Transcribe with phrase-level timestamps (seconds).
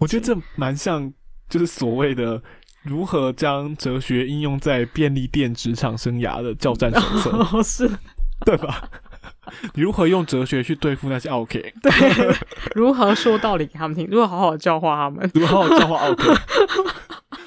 [0.00, 1.12] 我觉得这蛮像，
[1.48, 2.40] 就是所谓的
[2.82, 7.90] 如何将哲学应用在便利店职场生涯的教战手册， 是，
[8.44, 8.88] 对吧？
[9.74, 11.72] 如何用哲学去对付那些 OK？？
[11.80, 11.92] 对，
[12.74, 14.06] 如何说道理给他们听？
[14.10, 15.30] 如何好好教化他们？
[15.34, 16.24] 如何好好教化 OK？？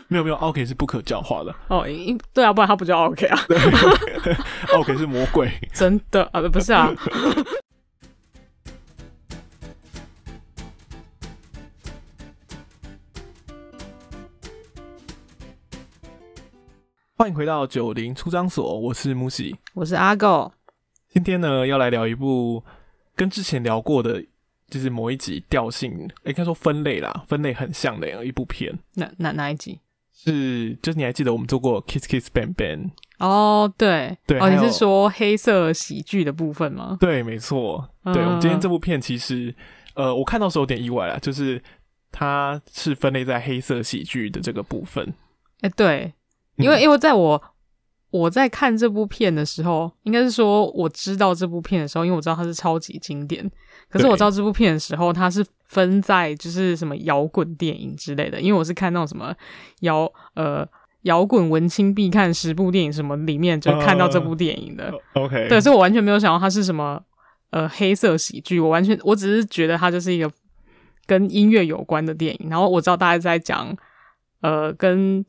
[0.08, 1.54] 没有没有，，OK 是不可教化的。
[1.68, 3.40] 哦，因对啊，不然他不叫 OK 啊。
[4.74, 5.52] OK 是魔鬼。
[5.72, 6.42] 真的啊？
[6.50, 6.92] 不是啊。
[17.20, 20.54] 欢迎回到九零出张所，我是木喜，我是阿狗。
[21.10, 22.64] 今天呢，要来聊一部
[23.14, 24.24] 跟之前聊过的，
[24.70, 28.80] 就是某一集调性，应该说分类啦，分类很像的一部片。
[28.94, 29.82] 哪哪哪一集？
[30.14, 32.84] 是，就是你还记得我们做过《Kiss Kiss Bang Bang》？
[33.18, 36.96] 哦，对对，哦，你是说黑色喜剧的部分吗？
[37.02, 37.90] 对，没错。
[38.06, 39.54] 嗯、对，我们今天这部片其实，
[39.94, 41.62] 呃，我看到时候有点意外啦，就是
[42.14, 45.14] 它是分类在黑色喜剧的这个部分。
[45.60, 46.14] 哎、欸，对。
[46.60, 47.42] 因为，因为在我
[48.12, 53.50] 我在看这部片的时候，应该是说我知道这部片的时候，因为我知道它是超级经典。
[53.90, 59.34] 可是我知道这部片的时候，它是分在就是什么摇滚电影之类的，因为我是看那种什么
[59.82, 60.68] 摇呃
[61.04, 64.92] 摇滚文青必看十部电影什么里面就看到这部电影的。
[64.92, 67.02] Uh, OK，对，所以我完全没有想到它是什么
[67.52, 70.30] 呃黑色喜剧，我完全我只是觉得它就是一个
[71.06, 72.50] 跟音乐有关的电影。
[72.50, 73.76] 然后我知道大家在讲
[74.42, 75.24] 呃跟。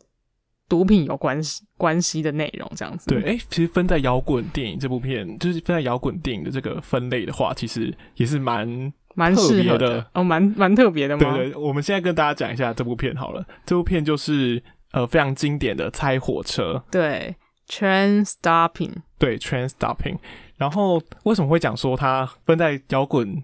[0.70, 3.08] 毒品有关系关系的内容这样子。
[3.08, 11.36] 对，哎、欸，其实分在摇滚电影这部片，就是分在摇滚电影的这个分类的话，其实也是蛮蛮特别的哦，蛮蛮特别的嘛。
[11.36, 13.44] 对，对对，我们现在跟大家讲一下这部片好了。
[13.66, 17.34] 这部片就是呃非常经典的猜火车，对
[17.68, 20.18] ，Train Stopping，对，Train Stopping。
[20.56, 23.42] 然后为什么会讲说它分在摇滚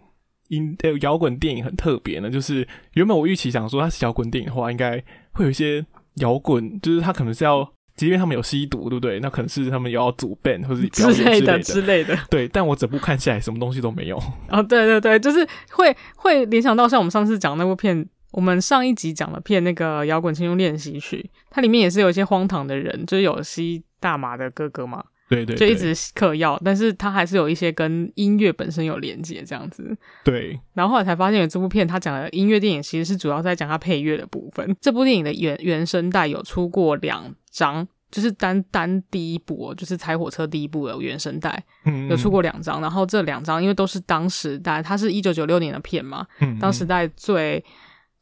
[0.50, 2.30] 音呃摇滚电影很特别呢？
[2.30, 5.84] 就是原本我预期想说它是摇滚电影的话，应该会有一些。
[6.16, 9.20] 摇滚就是他可能是要，即便他们有吸毒，对不对？
[9.20, 12.16] 那可能是他们也要组 band 或者之类的之类的。
[12.30, 14.16] 对，但我整部看下来，什么东西都没有。
[14.50, 25.04] 哦，对对对，就是会会联想到像我们上次讲那部片，我们上一集讲的片那个《摇滚青春练习曲》，它里面也是有一些荒唐的人，就是有吸大麻的哥哥嘛。
[25.28, 29.96] 对，对对，就一直嗑药，但是他还是有一些跟音乐本身有连接这样子。
[30.24, 34.76] 对，然后后来才发现，有这部片他讲的音乐电影其实是主要在讲他配乐的部分。
[34.80, 42.80] 这部电影的原原声带有出过两张，就是单单第一部，就是《踩火车》第一部的原声带，嗯，有出过两张。
[42.80, 47.64] 然后这两张因为都是当时代，它是一九九六年的片嘛，嗯，当时代最。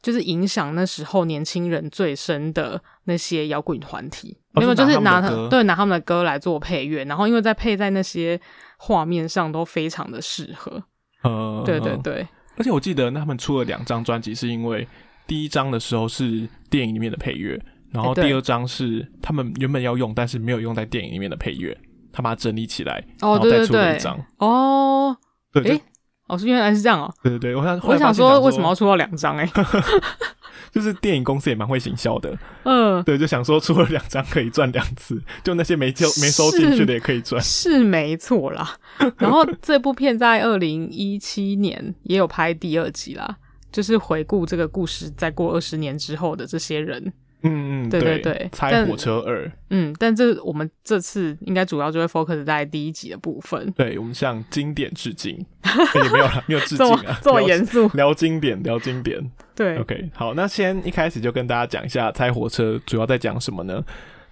[0.05, 8.39] 就是影响那时候年轻人最深的那些摇滚团体，因为、哦、就是拿他对拿他们的歌来做配乐，然后因为在配在那些
[8.77, 10.83] 画面上都非常的适合。
[11.23, 14.87] 呃，对对对，而且我记得他们出了两张专辑，是因为
[15.25, 17.59] 第一张的时候是电影里面的配乐，
[17.91, 21.75] 然后第二张是他们原本要用但是没有用在电影里面的配乐，
[22.13, 24.23] 他把它整理起来，然后再出了一张。
[24.37, 25.17] 哦，
[25.51, 25.81] 对。
[26.27, 27.13] 哦，是原来是这样哦。
[27.21, 29.37] 对对对，我想我想说，为什么要出到两张？
[29.37, 29.47] 哎，
[30.71, 32.35] 就是电影公司也蛮会行销的。
[32.63, 37.41] 嗯，对，就想说出了两张可以赚两次，就那些没就没收进去的也可以赚。
[37.41, 38.75] 是没错啦。
[39.17, 43.37] 然后这部片在二零一七年也有拍第二集啦，
[43.71, 47.13] 就是回顾这个故事，在过二十年之后的这些人。
[47.45, 53.71] 嗯嗯，对对对，猜火车二，嗯，但这我们这次应该主要就会 focus 在第一集的部分。
[53.73, 55.33] 对，我们向经典致敬，
[55.95, 59.31] 也没有了，没有致敬啊，这么严肃，聊经典，聊经典。
[59.55, 63.81] 对，OK，好，那先一开始就跟大家讲一下猜火车主要在讲什么呢？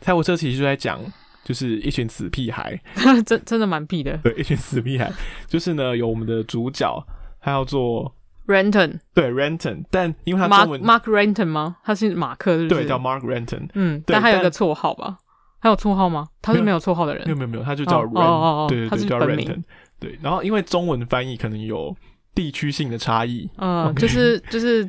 [0.01, 0.99] 猜火车其实就在讲，
[1.43, 2.77] 就是一群死屁孩，
[3.25, 5.11] 真真的蛮屁的，对，一群死屁孩，
[5.47, 7.05] 就是呢有我们的主角，
[7.39, 8.13] 他要做。
[8.47, 11.77] Renton 对 Renton，但因为他中文 Mark, Mark Renton 吗？
[11.83, 12.81] 他是马克是不是？
[12.81, 13.69] 对，叫 Mark Renton。
[13.73, 15.17] 嗯，但他有个绰号吧？
[15.61, 16.27] 他有绰号吗？
[16.41, 17.23] 他是没有绰号的人。
[17.25, 18.19] 没有没有没有，他就叫 Ren。
[18.19, 19.63] 哦哦哦，对对对，叫 Renton。
[19.99, 21.95] 对，然后因为中文翻译可能有
[22.35, 23.49] 地区性的差异。
[23.57, 24.83] 嗯，就是就是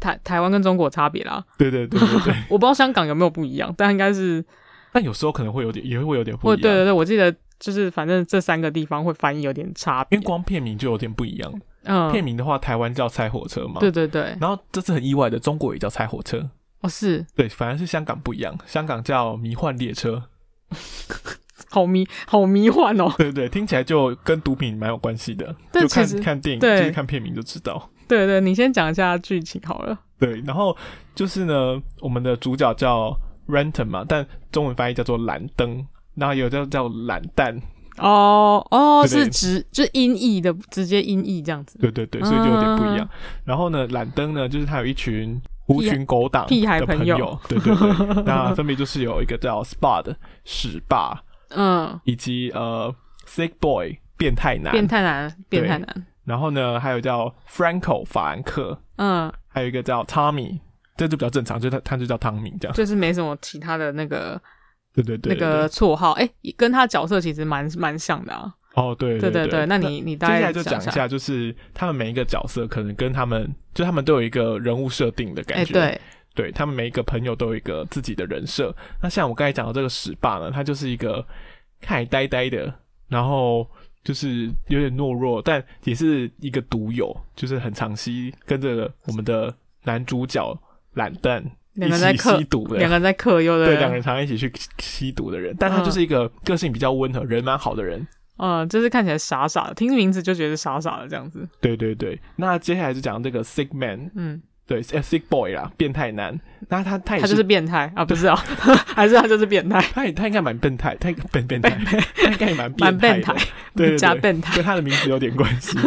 [0.00, 1.44] 台台湾跟中国差别啦。
[1.58, 4.44] 对对对对对， 我不知道香港有没有不一样，但应该是。
[4.92, 6.60] 但有时候可能会有点，也会有点不一样。
[6.60, 11.52] 对对对，我记得就是反正这三个地方会翻译有点差别，因为光片名就有点不一样。
[11.84, 13.80] 嗯，片名的话，台湾叫猜火车嘛。
[13.80, 14.36] 对对对。
[14.40, 16.50] 然后这次很意外的，中国也叫猜火车。
[16.80, 17.24] 哦，是。
[17.34, 20.24] 对，反而是香港不一样，香港叫迷幻列车。
[21.70, 23.12] 好迷，好迷幻哦。
[23.16, 25.54] 对对对，听起来就跟毒品蛮有关系的。
[25.72, 27.90] 就看看电影，就是看片名就知道。
[28.06, 29.98] 对对，你先讲一下剧情好了。
[30.18, 30.76] 对，然后
[31.14, 33.16] 就是呢，我们的主角叫
[33.48, 35.84] Renton 嘛，但中文翻译叫做蓝灯，
[36.14, 37.60] 然后有叫叫懒蛋。
[37.98, 41.78] 哦哦，是直就是音译的，直接音译这样子。
[41.78, 43.04] 对对对，所以就有点不一样。
[43.04, 43.08] 嗯、
[43.44, 47.38] 然后呢，懒登呢，就是他有一群狐群狗党屁孩的朋朋友。
[47.48, 50.14] 对对对，那分别就是有一个叫 Spud
[50.44, 51.22] 屎霸，
[51.54, 52.94] 嗯，以及呃
[53.26, 60.58] Sick Boy 变态男，变态男，变态男，然后呢还有叫 Franco 法兰克，嗯，还有一个叫 Tommy，
[60.96, 64.40] 这就比较正常，就他他就叫汤米这样，就是没什么其他的那个，
[64.94, 68.54] 对对对，那个绰号，哎、欸，跟他角色其实蛮蛮像的啊。
[68.74, 75.72] 哦，对对对对，那你你大概接下来就讲一下，就是他们每一个角色可能跟他们，就他们都有一个人物设定的感觉。
[75.72, 76.00] 欸、对，
[76.34, 78.74] 对他们每一个朋友都有一个自己的人设。
[79.00, 81.24] 那像我刚才讲的这个屎霸呢，他就是一个
[81.80, 82.74] 看起来呆呆的，
[83.06, 83.64] 然后
[84.02, 89.54] 就是有点懦弱，但也是一个独友，就是很长期跟着我们的
[89.84, 90.56] 男主角
[90.94, 95.54] 懒蛋一起吸毒的，两个人在嗑药的，对，两个人常常一起去 吸毒的人。
[95.58, 98.06] 但他就是一个个性比较温和、人蛮好的人。
[98.36, 101.48] 嗯，就是看起来傻傻的，听名字就觉得傻傻的这样子。
[101.60, 106.36] 对对对，那接下来就讲这个 sick man，嗯，对，sick boy 啦，变态男。
[106.68, 108.34] 那他他也是，他就是变态啊， 不是哦，
[108.94, 109.80] 还是他就是变态？
[109.92, 111.70] 他也他应该蛮变态，他变变态，
[112.16, 113.32] 他应该也蛮蛮变态，
[113.76, 115.78] 对加变态，跟他的名字有点关系。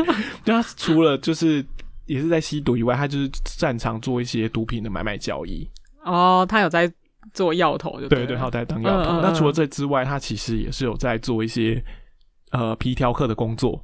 [0.45, 1.65] 就他除了就是
[2.07, 5.69] 也是在吸毒以外，他就是擅长做一些毒品的买卖交易。
[6.03, 6.91] 哦，他有在
[7.33, 9.21] 做药头就对，对对，他有在当药头。
[9.21, 11.83] 那除了这之外，他其实也是有在做一些。
[12.51, 13.83] 呃，皮条客的工作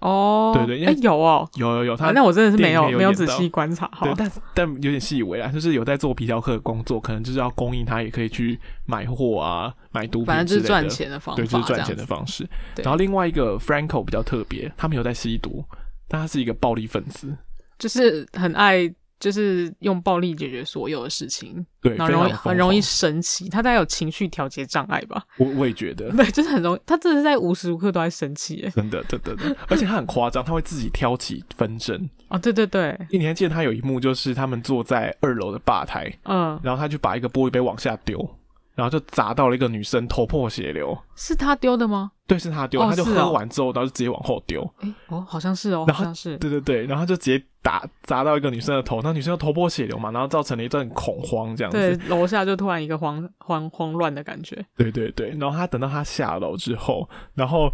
[0.00, 12.48] 哦，对对，有哦，有有有，他、啊、那我真的是没有没有仔细观察，对，但但有点细以为啊，就是有在做皮条客的工作，可能就是要供应他，也可以去买货啊，买毒品，反正就是赚钱的方法，对，就是赚钱的方式。
[12.76, 15.62] 然后另外一个 Franco 比较特别，他没有在吸毒，
[16.08, 17.36] 但他是一个暴力分子，
[17.78, 18.92] 就是很爱。
[19.20, 25.20] 就是用暴力解决所有的事情，对，然后容易很容易生气，他大概有情绪调节障碍吧？
[25.38, 38.37] 我我也觉得， 对，就是很容易，他真的是在无时无刻都在生气，哎，真的，真的，真的， 而且他很夸张，他会自己挑起纷争 哦，对对对，你还记得他有一幕，就是他们坐在二楼的吧台，嗯，然后他就把一个玻璃杯往下丢。
[38.78, 40.96] 然后就砸到了一个女生，头破血流。
[41.16, 42.12] 是他丢的吗？
[42.28, 42.86] 对，是他丢的。
[42.86, 44.62] 哦、他就喝完之后，然后就直接往后丢。
[44.78, 46.38] 哎，哦，好像是哦，然好像是。
[46.38, 51.76] 对对对，然后就直接打砸到一个女生的头，那女生就头破血流嘛，然后造成了一阵恐慌，这样子。
[51.76, 54.64] 对，楼下就突然一个慌慌慌乱的感觉。
[54.76, 57.68] 对对对，然后他等到他下楼之后，然后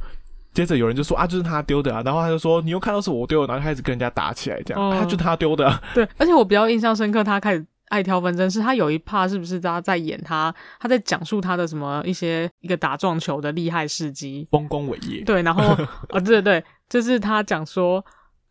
[0.54, 5.82] 接着有人就说啊，就是他丢的啊，然后他就说你又看到是我丢的，然后开始跟人家打起来，这样，他、哦啊、就他丢的、啊。
[5.94, 7.66] 对，而且我比较印象深刻，他开始。
[7.94, 10.52] 爱挑纷争是他有一趴，是不是他在演他？
[10.80, 15.22] 他在讲述他的什么一些一个打撞球的厉害事迹，丰功伟业。
[15.22, 15.62] 对，然后
[16.08, 18.04] 啊， 对对对，就是他讲说。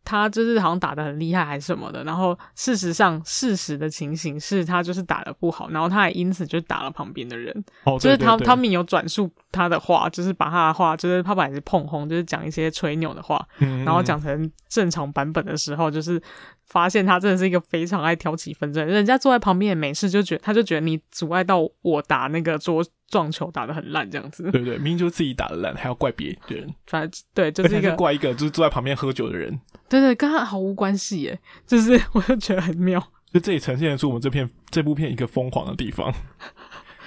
[0.06, 7.56] 他就是好像打的很厉害还是什么的，然后事实上事实的情形是他就是打的不好，然后他也因此就打了旁边的人。
[7.86, 16.22] 哦，对对对，就是他他们有转述他的话，就是把他的话，就是他本来是碰轰，就是讲一些吹牛的话，嗯嗯，然后讲成正常版本的时候，就是
[16.68, 22.84] 发现他真的是一个非常爱挑起纷争，人家坐在旁边也没事，就觉得他就觉得你阻碍到我打那个桌。
[23.10, 24.50] 撞球打的很烂，这样子。
[24.50, 26.68] 对对，明明就自己打的烂，还要怪别人。
[26.88, 29.60] 反正对，就是一个是怪一个就是坐在旁边喝酒的人。
[29.88, 31.40] 对对，跟他毫无关系耶。
[31.68, 33.00] 就是 我就觉得很妙。
[33.32, 36.12] 就这里呈现出我们这片这部片一个疯狂的地方，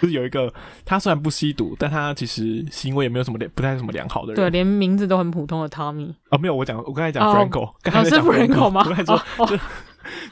[0.01, 0.53] 就是有一个
[0.85, 4.37] 他虽然不吸毒，但他其实行为也没有什么不太什么良好的人。
[4.37, 6.15] 对，连名字都很普通的 Tommy。
[6.31, 8.83] 哦，没有，我讲我刚才讲 Franco，刚才是 Franco 吗？
[8.89, 9.57] 我刚才说就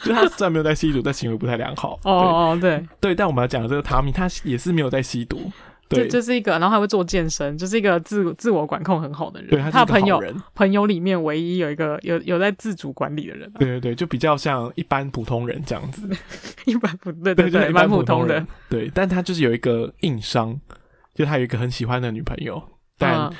[0.03, 1.99] 就他虽然没有在吸毒，但行为不太良好。
[2.05, 5.51] 哦哦，对对，但我们要讲的这个 Tommy，他也是没有在吸毒。
[5.95, 9.51] 对，这就是一个，然后还会做健身，就是一个自自我管控很好的人。
[9.51, 10.23] 对，他，他的朋友
[10.55, 13.51] 朋友里面唯一有一个有有在自主管理的人。
[13.59, 16.09] 对对对，就比较像一般普通人这样子。
[16.67, 18.47] 一般普对对对，蛮普通的。
[18.69, 20.59] 对，但他就是有一个硬伤，
[21.15, 22.63] 就他有一个很喜欢的女朋友，
[22.99, 23.31] 但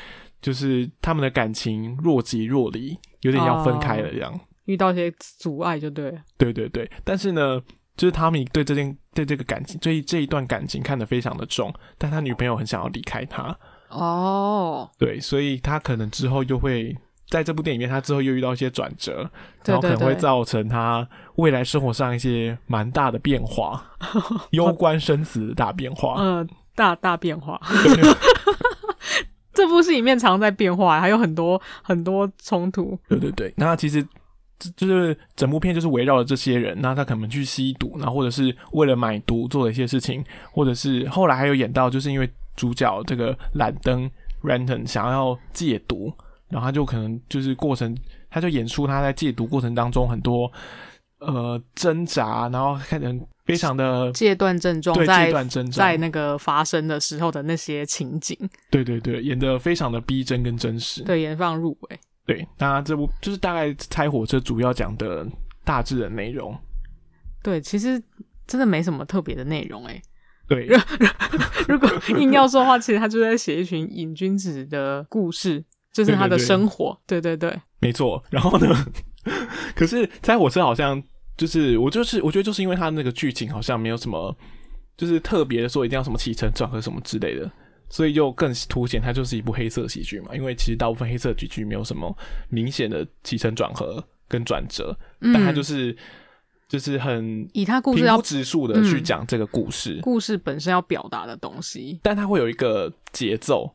[0.41, 4.33] 就是他们的感情若即若离，有点要分开了这样。
[4.33, 6.19] 哦，遇到一些阻碍就对了。
[6.37, 7.61] 对对对，但是呢。
[7.97, 13.57] 就是汤米对这件对这个感情，对这一段感情看得非常的重，但他女朋友很想要离开他。
[13.91, 16.97] 哦，对，所以他可能之后又会
[17.29, 19.31] 在这部电影里面，他之后又遇到一些转折，
[19.65, 23.85] 然后可能会造成他未来生活上一些蛮大的变化，
[24.51, 26.17] 攸关生死的大变化。
[26.19, 27.61] 嗯、呃，大大变化。
[29.55, 32.99] 这部戏里面常在变化，还有很多很多冲突。
[33.09, 34.05] 对对对，那其实。
[34.77, 44.11] 就是整部片就是围绕着这些人，那他可能去吸毒，然后或者是为了买毒做的一些事情，或者是后来还有演到，就是因为主角这个懒登
[44.43, 46.13] Ranton 想要戒毒，
[46.49, 47.97] 然后他就可能就是过程，
[48.31, 50.51] 他就演出他在戒毒过程当中很多
[51.19, 55.87] 呃挣扎，然后看成非常的戒断症状，对，在戒断症状。
[55.87, 58.39] 在那个发生的时候的那些情景，
[58.71, 61.99] 对对对，演的非常的逼真跟真实，对，演放入围。
[62.27, 65.27] 对，那这部就是大概猜火车主要讲的
[65.65, 66.57] 大致的内容。
[67.43, 68.03] 对，其实
[68.47, 70.01] 真的没什么特别的内容哎。
[70.47, 70.69] 对，
[71.67, 76.99] 如果硬要说的话，其实他就在写一群瘾君子的故事，就是他的生活。
[77.07, 78.23] 对对对，对，没错。
[78.29, 78.69] 然后呢，
[79.75, 81.03] 可是猜火车好像
[81.39, 84.37] 就是我就是我觉得就是因为他那个剧情好像没有什么，
[84.99, 87.51] 就是特别的说一定要什么起承转合什么之类的，
[87.95, 90.35] 所以就更凸显它就是一部黑色喜剧嘛。
[90.35, 92.13] 因为其实大部分黑色喜剧没有什么
[92.49, 95.97] 明显的起承转合跟转折，嗯、但它就是。
[96.67, 103.71] 就是很以它故事要直述的去讲这个故事，嗯，故事本身要表达的东西，但它会有一个节奏。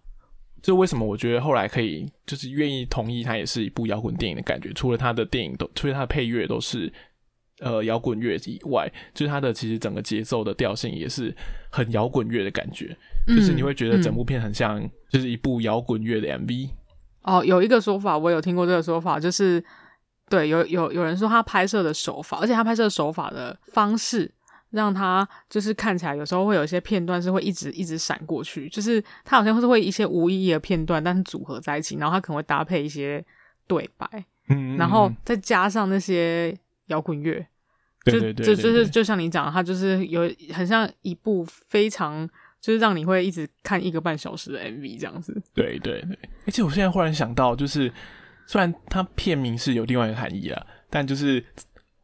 [0.61, 4.73] 就为什么我觉得后来可以就是愿意同意它也是一部摇滚电影的感觉？
[4.73, 6.91] 除了它的电影都，除了它的配乐都是
[7.59, 11.35] 呃摇滚乐以外，就是它的其实整个节奏的调性也是
[11.69, 12.97] 很摇滚乐的感觉，
[13.27, 13.35] 嗯。
[13.35, 16.69] 就是你会觉得整部片很像就是一部摇滚乐的 MV。
[17.23, 19.63] 哦，有一个说法，我有听过这个说法，就是。
[20.31, 24.31] 对，有有有人说他拍摄的手法，而且他拍摄手法的方式，
[24.69, 33.25] 让他就是看起来有时候会有一些片段是会一直一直闪过去，就是他好像是会一些无意义的片段，但是组合在一起，然后他可能会搭配一些
[33.65, 34.07] 对白，
[34.49, 36.55] 嗯，然后再加上那些
[36.89, 37.43] 摇滚乐，
[38.05, 42.29] 就对对对就就是就像你讲的，他就是有很像一部非常
[42.61, 45.33] 就是让你会一直看一个半小时的 MV 这样子。
[45.55, 47.91] 对对对，而且我现在忽然想到，就是。
[48.51, 51.45] 虽然它片名是有另外一个含义啊，但就是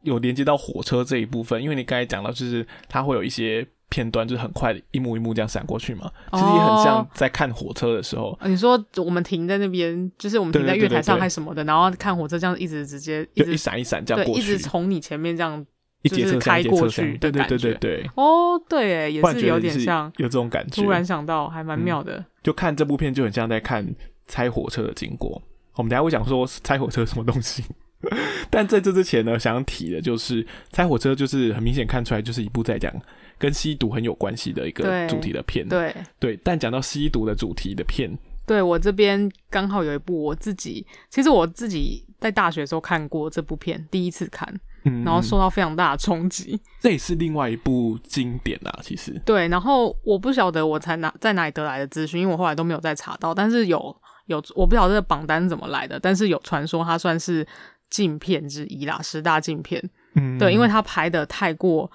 [0.02, 8.36] 有连接到火车这一部分，因为你刚才讲到，就是它会有一些片段，就是很快的一幕一幕这样闪过去嘛，其实也很像在看火车的时候。
[8.40, 15.64] 哦、你说我们停在那边，就是我们停在月台上还是什么的，然后看火车这样一直直接一直一闪一闪这样过去，一直从你前面这样
[16.02, 18.10] 就是开过去，对对对对对。
[18.14, 20.82] 哦，对，也是有点像有这种感觉。
[20.82, 22.24] 突然想到，还蛮妙的、嗯。
[22.42, 23.84] 就看这部片就很像在看
[24.28, 25.40] 拆火车的经过。
[25.74, 27.62] 我们等下会讲说拆火车什么东西，
[28.48, 32.90] 但在这之前呢，想要提的就是拆火车，就是很明显看出来就是一部在讲
[33.38, 35.68] 跟吸毒很有关系的一个主题的片。
[35.68, 38.10] 对对，但讲到吸毒的主题的片，
[38.46, 44.48] 对我这边刚好有一部我自己，其实我自己在大学的时候看过这部片，第一次看，
[44.84, 46.60] 嗯，然后受到非常大的冲击。
[46.80, 49.20] 这也是另外一部经典啊，其实。
[49.24, 53.96] 对，然后我不晓得我才哪在哪里得来的资讯，因为我后来都没有再查到，但是有。
[54.26, 57.46] 有我不晓得这个榜单怎么来的，但是有传说它算是
[57.88, 59.80] 禁片之一啦，十大禁片。
[60.16, 61.88] 嗯，对，因为它拍的太过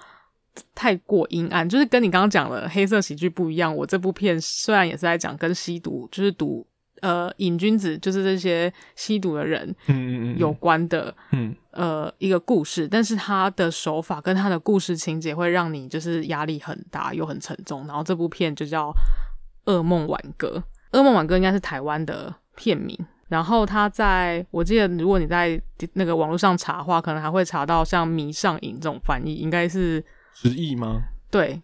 [0.74, 3.74] 太过阴暗，就是跟你刚刚讲的黑色喜剧不一样。
[3.74, 6.66] 我这部片虽然也是在讲跟吸毒，就是毒
[7.00, 17.86] 呃瘾君子，就是这些吸毒的人，嗯嗯有关的，嗯呃一个故事，但是他的手法跟他的故事情节会让你就是压力很大又很沉重。
[17.86, 18.90] 然后这部片就叫
[19.72, 20.62] 《噩梦挽歌》。
[21.00, 22.94] 《噩梦挽歌》应该是台湾的片名，
[23.28, 25.58] 然后他在我记得，如果你在
[25.94, 31.04] 那个网络上查的话，可能还会查到像“迷上瘾”这种翻译，应该是直译吗？
[31.30, 31.60] 对，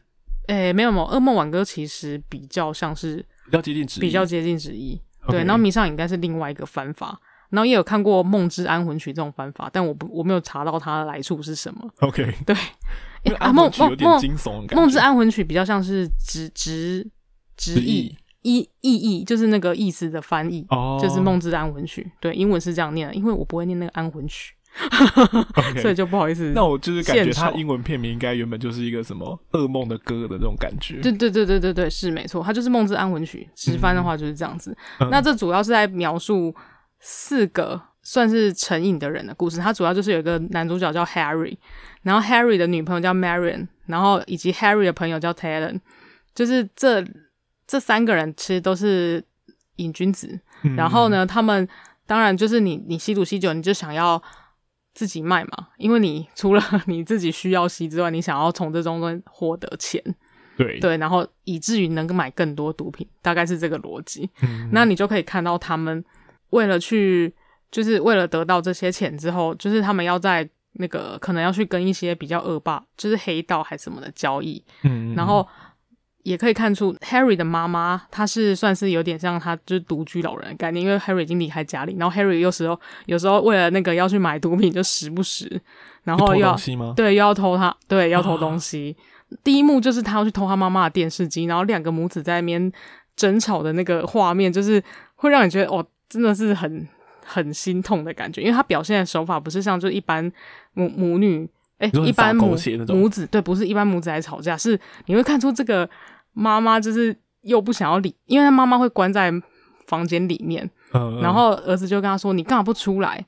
[0.46, 5.00] 诶，没有没有，《噩梦挽歌》其实比较像是比较接近直译，比较接近直译。
[5.28, 7.20] 对，然后“迷上”应该是另外一个翻法，
[7.50, 11.90] 然后也有看过《梦之安魂曲》这种翻法，但我不我没有查到它的来处是什么。
[12.00, 12.56] OK，对，
[13.24, 17.06] 因为安魂曲有点惊悚感，梦之安魂曲比较像是直直
[17.56, 18.16] 直译。
[18.42, 20.98] 意意义就是那个意思的翻译，oh.
[21.02, 22.02] 就是《梦之安魂曲》。
[22.20, 24.54] 对，英文是这样念的，因为我不会念那个安魂曲.
[25.82, 26.52] 所以就不好意思。
[26.54, 31.00] 那我就是感觉他英文片名应该原本就是一个什么噩梦的歌的这种感觉。
[31.00, 33.48] 对对对对对对，是没错，它就是《梦之安魂曲》。
[33.60, 34.76] 直翻的话就是这样子。
[35.00, 36.54] 嗯、那这主要是在描述
[37.00, 39.58] 四个算是成瘾的人的故事。
[39.58, 41.56] 它主要就是有一个男主角叫 Harry，
[42.02, 45.80] 然后 Harry 的女朋友叫 Marion，然后以及 Harry 的朋友叫 Talon，
[46.34, 47.04] 就是这。
[47.70, 49.22] 这三个人其实都是
[49.76, 51.68] 瘾君子，嗯，然后呢，他们
[52.06, 54.22] 当然就是你，你吸毒吸酒，你就想要
[54.98, 60.02] 自己卖嘛，因为你除了 你自己需要吸之外，你想要从这中间获得钱，
[60.56, 64.28] 对对，然后以至于能够买更多毒品，大概是这个逻辑。
[64.42, 66.04] 嗯，那你就可以看到他们
[66.50, 67.32] 为了去，
[67.70, 75.46] 就是为了得到这些钱之后，就是他们要在那个可能要去跟一些比较恶霸，就是黑道还是什么的交易，嗯，然后。
[76.28, 85.60] 也可以看出，Harry 的妈妈，她是算是有点像他就是独居老人的概念，因为 Harry 已经离开家里，然后 Harry 有时候有时候为了那个要去买毒品，就时不时，
[86.04, 86.54] 然后又要
[86.94, 88.94] 对又要偷他，对要偷东西。
[88.98, 89.16] 啊。
[89.42, 92.70] 第一幕就是他要去偷他妈妈的电视机，然后两个母子在那边
[93.16, 94.82] 争吵的那个画面，就是
[95.16, 96.86] 会让你觉得哦，真的是很
[97.24, 100.30] 很心痛的感觉，因为他表现的手法不是像就一般
[100.74, 102.56] 母母女，哎，一般母
[102.88, 105.88] 母子对，不是一般母子来吵架，是你会看出这个。
[106.38, 109.32] 妈妈就是又不想要理，因为他妈妈会关在
[109.86, 113.24] 房间里面，嗯嗯，然后儿子就跟他说：“你干嘛不出来？”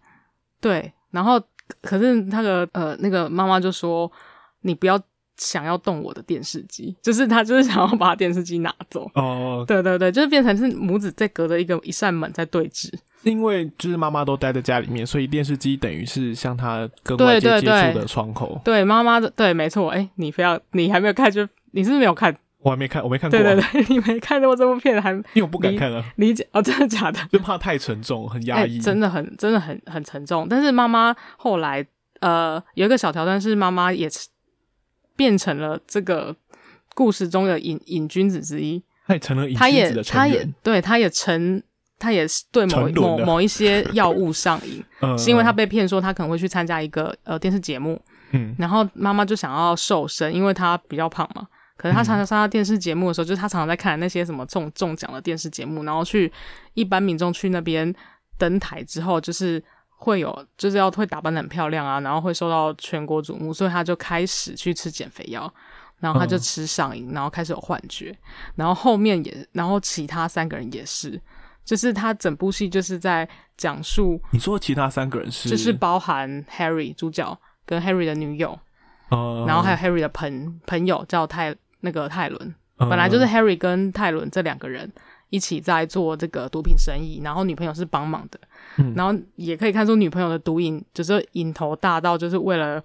[0.61, 1.43] 对，然后
[1.83, 4.11] 可是那个呃那个妈妈就说
[4.63, 5.01] ：“你不要
[5.37, 9.11] 想要动我的电视机，就是他就是想要把电视机拿走。
[9.15, 12.93] 哦，对对对，就是变成是母子在隔着一个一扇门在对峙。
[13.23, 18.61] 因为就是妈妈都待在家里面，所以电视机等于是像他跟外界接触的窗口。
[18.65, 19.91] 对妈妈的对，没错。
[19.91, 22.37] 哎，你非要你还没有看就你是不是没有看？
[22.63, 23.39] 我还没看，我没看过。
[23.39, 27.19] 对对对，你没看过这部片还因为我不敢看啊，理解哦，真的假的？
[27.33, 30.47] 就怕太沉重，很压抑，真的很真的很很沉重。
[30.49, 31.85] 但是妈妈后来
[32.21, 34.09] 呃有一个小桥段是妈妈也
[35.17, 36.37] 变成了这个
[36.95, 40.03] 故事中的瘾瘾君子之一，他也成了瘾君子。
[40.11, 41.63] 他也对，他也成，
[41.99, 47.99] 他也是对某某某一些药物上瘾， 嗯、是因为他被骗说他可能会去参加一个呃电视节目，
[48.33, 51.47] 嗯，然后妈妈就想要瘦身，因为他比较胖嘛。
[51.81, 56.31] 可是他常常上他电视节目的时候，嗯、就是他常常在看那些什么中中奖的电视节目，然后去
[56.75, 57.91] 一般民众去那边
[58.37, 65.51] 登台之后，就是会有就是要会打扮的很漂亮啊，然后会受到全国瞩目，所以他就开始去吃减肥药，
[66.01, 68.15] 然后他就吃上瘾，然后开始有幻觉，
[68.57, 71.19] 然后后面也，然后其他三个人也是，
[71.65, 74.21] 就是他整部戏就是在讲述。
[74.33, 78.59] 你说其他三个人是，就是包含 Harry 主角跟 Harry 的女友，
[79.09, 81.57] 哦、然后还有 Harry 的朋朋友叫泰。
[81.81, 84.91] 那个泰伦本来就是 Harry 跟泰伦这两个人
[85.29, 88.41] 一起在做这个毒品生意，然后女朋友是帮忙的，
[88.79, 92.83] 嗯、然后也可以看出女朋友的毒瘾就是瘾头大到就是为了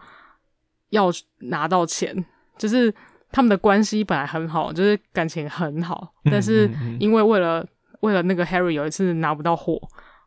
[0.89, 1.09] 要
[1.39, 2.25] 拿到钱，
[2.57, 2.93] 就是
[3.31, 7.65] 他们的关系本来很好，就是感情很好，但是因为为了
[8.01, 9.81] 为了那个 Harry 有一次拿不到货。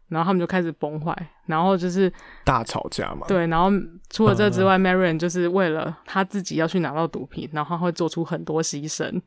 [0.09, 1.15] 然后他们就开始崩坏，
[1.47, 2.11] 然后就是
[2.45, 3.27] 大吵架嘛。
[3.29, 3.71] 对，然后
[4.09, 9.21] 除了这之外、嗯、Marion 就是为了他自己要去拿到毒品，然后他会做出很多牺牲，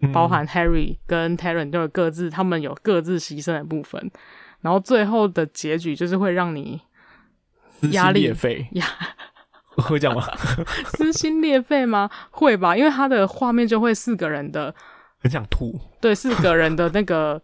[0.00, 4.10] 嗯、包含 Harry 跟 Taran 都有各自，他们有各自牺牲的部分。
[4.60, 6.80] 然后最后的结局就是会让你
[7.92, 8.86] 压力裂肺呀？
[9.76, 10.24] 会这样吗？
[10.96, 12.10] 撕心裂肺吗？
[12.30, 14.74] 会吧，因为他的画面就会四个人的
[15.20, 17.40] 很想吐，对，四个人的那个。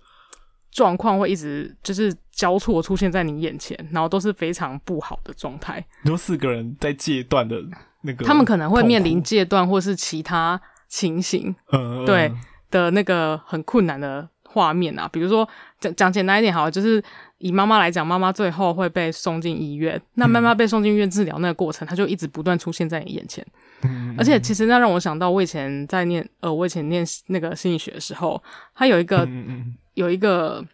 [0.70, 5.84] 状况会一直就是交错出现在你眼前，然后都是非常不好的状态。
[6.02, 7.56] 你说四个人在戒断的
[8.02, 12.32] 那个，他们可能会面临戒断或是其他情形，嗯，对
[12.70, 15.08] 的那个很困难的画面啊。
[15.12, 17.02] 比如说讲讲简单一点好了，就是
[17.38, 23.44] 以妈妈来讲，妈妈最后会被送进医院，那妈妈被送进医院治疗那个过程，她就一直不断出现在你眼前。
[23.82, 28.42] 嗯，而且其实那让我想到，我以前在念呃，我以前念那个心理学的时候，
[28.74, 29.28] 它有一个。
[29.94, 30.64] 有一个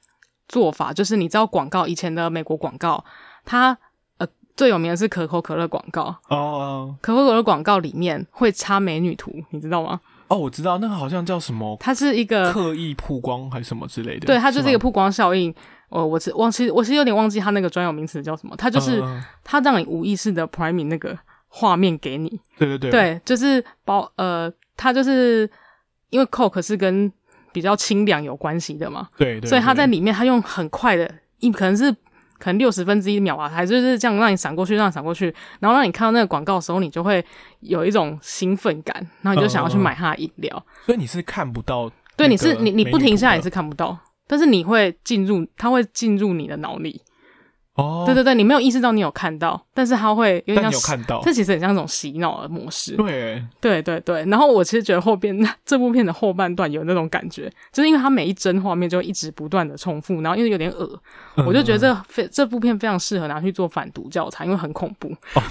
[0.46, 3.02] 做法，就是你知道广告以前的美国广告，
[3.44, 3.76] 它
[4.18, 9.98] 呃最有名的是可口可乐广告哦，可口可乐广告里面会插美女图，你知道吗？
[10.28, 15.52] 哦，我知道那个好像叫什么，它是一个刻意曝光还是什么之类的，对，它就是一个曝光效应。
[15.88, 19.02] 哦，我是忘记，我其实有点忘记它那个专有名词叫什么，它就是
[19.42, 22.28] 它让你无意识的 priming 那个画面给你，
[22.58, 25.48] 对对对，对，就是包呃，它就是
[26.10, 27.10] 因为 Coke 是跟
[27.52, 31.90] 比较清凉有关系的嘛，对，对，对，所以他在里面，他用很快的，一可能是
[32.38, 37.24] 可能六十分之一秒啊，还就是这样让你闪过去，让你闪过去，然后让你看到那个广告的时候，你就会
[37.60, 40.52] 有一种兴奋感，然后你就想要去买他的饮料。
[40.54, 40.84] 嗯。
[40.86, 47.00] 所以你是看不到，对，你是你你不停下来你是看不到，但是你会进入，他会进入你的脑里。
[47.76, 52.96] 哦，对对对，你没有意识到你有看到，但是他会有点像，有看到，这其实很像一种洗脑的模式。
[52.96, 54.24] 对，对对对。
[54.26, 61.00] 然后我其实觉得后边 这部片的后半段有那种感觉，就是因为它每一帧画面就会一直不断的重复，然后因为有点恶，
[61.36, 65.08] 嗯、我就觉得这非这部片非常适合拿去做反毒教材，因为很恐怖。
[65.34, 65.42] 哦、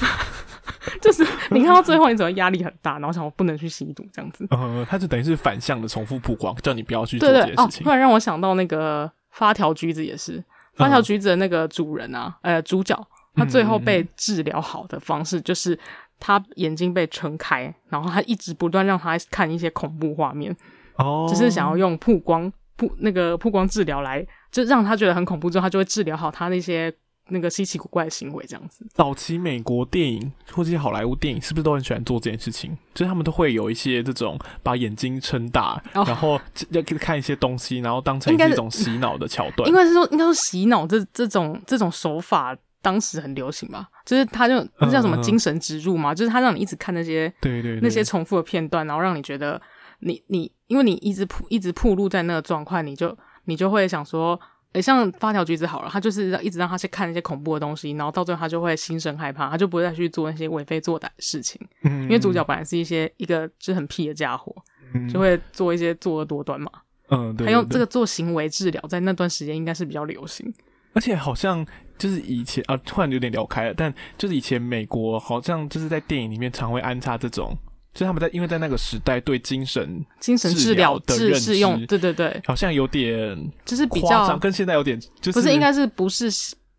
[1.00, 4.48] 就是你看到最后，你怎么压力很大，然后想我不能去吸毒这样子。
[4.50, 7.56] 嗯， 它就等于是反向的重复曝光，叫你不要去做这件事情。
[7.56, 10.44] 对对哦，突然让我想到那个发条橘子也是。
[10.76, 12.96] 发条橘子的那个主人啊，呃，主角，
[13.36, 15.78] 他最后被治疗好的方式就是
[16.20, 20.56] 他眼睛被撑开，然后他一直不断让他看一些恐怖画面，
[20.98, 26.94] 哦，只是想要用曝光曝那个曝光治疗来，就让他觉得很恐怖之后，他就会治疗好他那些。
[27.30, 28.86] 那个稀奇古怪的行为，这样子。
[28.94, 32.78] 早期美国电影或者是好莱坞电影，是不是都很喜欢做这件事情？
[32.94, 39.68] 就是他们都会有一些这种把眼睛撑大，哦、然后 要看一些东西，然后当成一种洗脑的桥段。
[39.68, 43.88] 应该是说，应该说洗脑这这种这种手法当时很流行吧？
[44.06, 46.14] 就是他就那叫什么精神植入嘛？
[46.14, 49.60] 嗯、就是他让你一直看那些对对对那些重复的片段，然后让你觉得
[50.02, 54.40] 你你因为你一直铺一直铺路在那个状况，你就你就会想说。
[54.76, 61.60] 诶，像发条橘子好了，他就是一直让他去看那些恐怖的东西，然后到最后他就会心生害怕，他就不会再去做那些为非作歹的事情。
[61.84, 64.54] 嗯，因为主角本来是一些一个就是很屁的家伙，
[64.94, 66.70] 嗯、就会做一些作恶多端嘛。
[67.10, 67.46] 嗯，对，对，对。
[67.46, 70.54] 还用这个做行为治疗，在那段时间应该是比较流行。
[70.94, 71.66] 而且好像
[71.98, 77.54] 就是以前啊，突然有点聊开了，但就是以前美国好像就是在电影里面常会安插这种
[77.96, 86.30] 就是他们在因为在那个时代对精神精神治疗的是适用，对对对，好像有点就是比较跟现在有点就是不是，应该是不是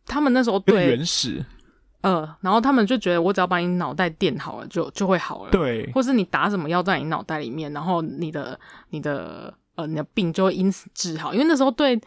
[0.05, 1.43] 他们那时候对原始。
[2.03, 5.51] 呃，然后他们就觉得我只要把你脑袋垫好了，就就会好了。
[5.51, 11.33] 对，或是你打什么药在你脑袋里面，然后你的你的呃你的病就会因此治好。
[11.33, 11.99] 因为那时候对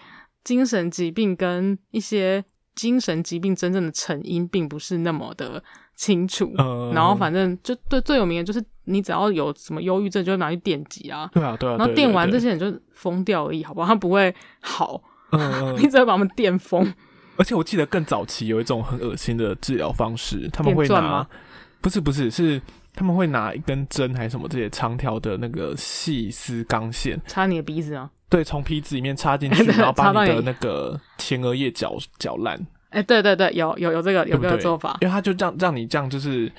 [0.44, 2.42] 精神疾病跟一些
[2.76, 5.62] 精神疾病真正的成因并不是那么的
[6.00, 6.54] 清楚。
[6.58, 11.30] 呃、然后反正就对最有名的就是你只要有什么忧郁症，就会拿去电击啊。
[11.34, 11.76] 对啊，对啊。
[11.78, 13.88] 然后电完这些人就疯掉而已，好不好？
[13.88, 15.02] 他不会好。
[15.34, 16.94] 嗯、 你只会把他们电疯。
[17.36, 21.28] 而且我记得更早期有一种很恶心的治疗方式，他们会拿，
[21.82, 22.62] 不是不是是
[22.96, 28.10] 他们会拿一根针还是什么这些长条的那个细丝钢线插你的鼻子啊？
[28.30, 32.66] 对，从鼻子里面插进去， 然后把你的那个前额叶搅搅烂。
[32.90, 36.52] 哎、欸，对对对，有有有这个有这个做法，因为他就这样让你这样就是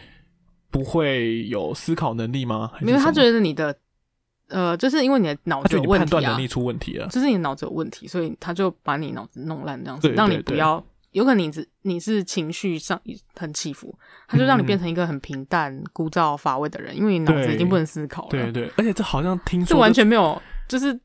[0.70, 2.70] 不会有思考能力吗？
[2.80, 3.74] 因为他觉得你的
[4.48, 10.84] 呃，就是因为你的脑子有问题啊，判断能力出问题了，就是你的脑子有问题，所以他就把你脑子弄烂这样子，对对对，让你不要。
[11.12, 13.00] 有可能你是你是情绪上
[13.34, 13.92] 很起伏，
[14.28, 18.28] 他就让你变成一个很平淡、嗯、枯燥、乏味的人，因为你脑子已经不能思考了。
[18.30, 20.96] 对，对对，而且这好像听说这完全没有，就是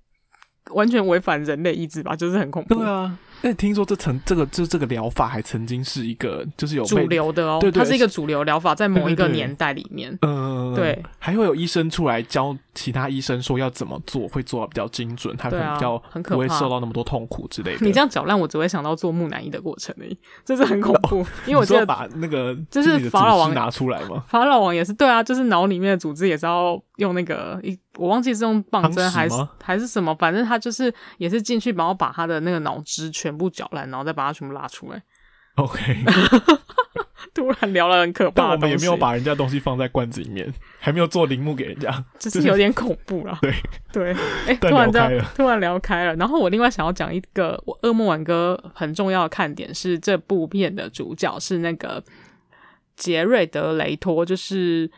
[0.76, 2.76] 完全违反人类意志吧，就是很恐怖。
[2.76, 3.18] 对啊。
[3.42, 17.86] 但听说这曾这个就这个疗法还曾经是一个就是有主流的哦，对对，它是一个主流疗法，在某一个年代里面，嗯，对，还会有医生出来教其他医生说要怎么做，会做的比较精准，他可能比较不会受到那么多痛苦之类的。
[17.86, 21.26] 你这样搅烂，我只会想到做木乃伊的过程而已，这是很恐怖。
[21.46, 34.16] 因为我记得把那个就是法老王拿出来嘛，法老王也是对啊，就是脑里面的组织也是要用那个一，我忘记是用棒针还是还是什么，反正他就是也是进去，然后把他的那个脑汁全部搅烂，然后再。
[34.16, 35.04] 把它全部拉出来。
[35.56, 35.82] OK，
[37.36, 43.38] 突然聊了很可怕，但我们也没有把人家东西放在罐子里面，还没有做陵墓给人家，只 是有点恐怖啦。
[43.42, 43.54] 对
[43.92, 44.14] 对，
[44.48, 46.16] 哎、欸，突然这样，突然聊开了。
[46.16, 52.02] 然后我另外想要讲一个，我噩梦挽歌很重要的看点是这部片的主角是那个
[52.96, 54.90] 杰瑞德雷托，就是。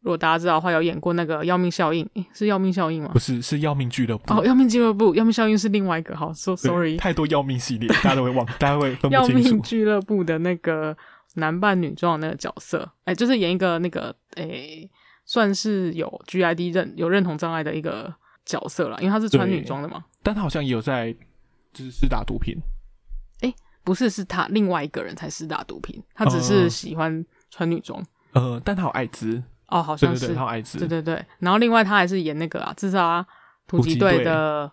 [0.00, 3.10] 如果大家知道的话，有演过那个《要命效应》，是《要命效应》吗？
[3.12, 4.34] 不是，是《要命俱乐部》。
[4.38, 6.16] 哦，《要命俱乐部》，《要命效应》是另外一个。
[6.16, 9.32] 好，so sorry，太多要命系列，大家都会忘， 大家会分不清楚。
[9.32, 10.96] 要命俱乐部的那个
[11.34, 14.90] 男扮女装的那个角色，哎、欸，就是演一个那个，哎、欸，
[15.24, 20.04] 算是有 GID 认有认同障碍的一个角色了，因为他是穿女装的嘛。
[20.22, 21.12] 但他好像也有在
[21.72, 22.56] 就是施打毒品。
[23.40, 28.00] 哎、欸，不是，是他另外一个人才施打毒品，他只是喜欢穿女装。
[28.34, 29.42] 呃，但他有艾滋。
[29.68, 31.24] 哦，好像是，对对对，他有艾滋，对对对。
[31.40, 33.26] 然后另外他还是演那个啊，自杀
[33.66, 34.70] 突击队的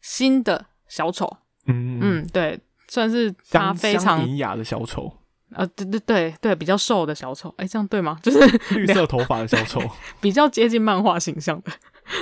[0.00, 1.28] 新的小丑，
[1.66, 5.12] 嗯嗯，对，算是他非常典雅的小丑，
[5.52, 8.18] 呃，对对对对，比较瘦的小丑，哎，这样对吗？
[8.22, 8.38] 就是
[8.76, 9.80] 绿色头发的小丑，
[10.20, 11.72] 比较接近漫画形象的。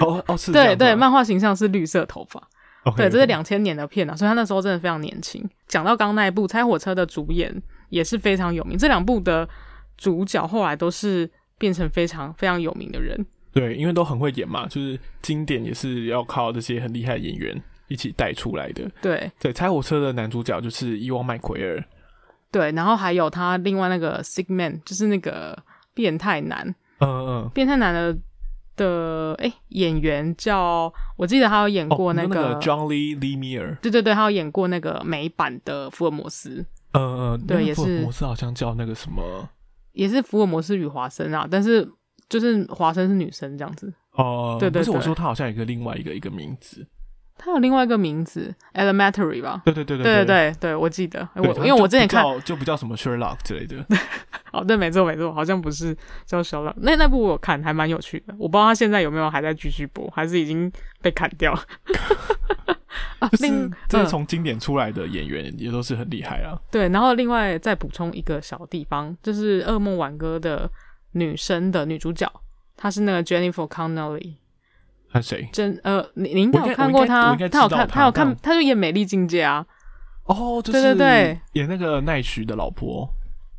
[0.01, 2.41] 哦哦，是，对对，漫画形象是绿色头发
[2.85, 5.47] ，okay, 对，这是两千年的片啊，所以他那时候真的非常年轻。
[5.67, 9.47] 讲到刚刚那一部《拆火车》的主演也是非常有名，这两部的
[9.99, 11.31] 主角后来都是。
[11.59, 18.89] 变成非常非常有名的人，对，因为都很会演嘛，就是经典也是要靠这些很厉害的演员一起带出来的。
[19.03, 19.31] 对。
[19.41, 21.85] 对，猜火车的男主角就是伊旺麦奎尔，
[22.53, 25.61] 对，然后还有他另外那个 Sick Man，就是那个
[25.95, 28.17] 变态男，嗯嗯，变态男的
[28.77, 39.49] 的哎、欸、演员叫，我记得他有演过那个、哦、那个 John Lee Lemire，对对对，他有演过那个美版的福尔摩斯，嗯嗯，对，也是福尔摩斯好像叫那个什么。
[39.99, 41.87] 也是福尔摩斯与华生啊，但是
[42.29, 44.57] 就是华生是女生这样子哦。
[44.61, 46.87] 对，对对，不是我说他好像有一个另外一个一个名字，
[47.39, 49.63] 它有另外一个名字，Elementary 吧？
[49.65, 53.77] 对对对对对对对,我记得，我因为我之前看就不叫什么 Sherlock 之类的。
[54.53, 55.97] 哦，对，没错没错，好像不是
[56.27, 56.75] 叫 Sherlock。
[56.79, 60.71] 那那部我看还蛮有趣的，我不知道他现在有没有还在继续播，还是已经
[61.01, 61.53] 被砍掉。
[63.21, 70.69] 啊，另这是从经典出来的演员也都是很厉害啊、对，然后另外再补充一个小地方，就是《噩梦挽歌》的
[71.13, 72.31] 女生的女主角，
[72.77, 74.35] 她是那个 Jennifer Connelly，
[75.11, 75.49] 她谁？
[75.53, 79.65] 真呃，你你应该有看过他，他有看，他有看，他就演《美丽境界》啊。
[80.25, 83.09] 哦，对对对，演那个奈许的老婆。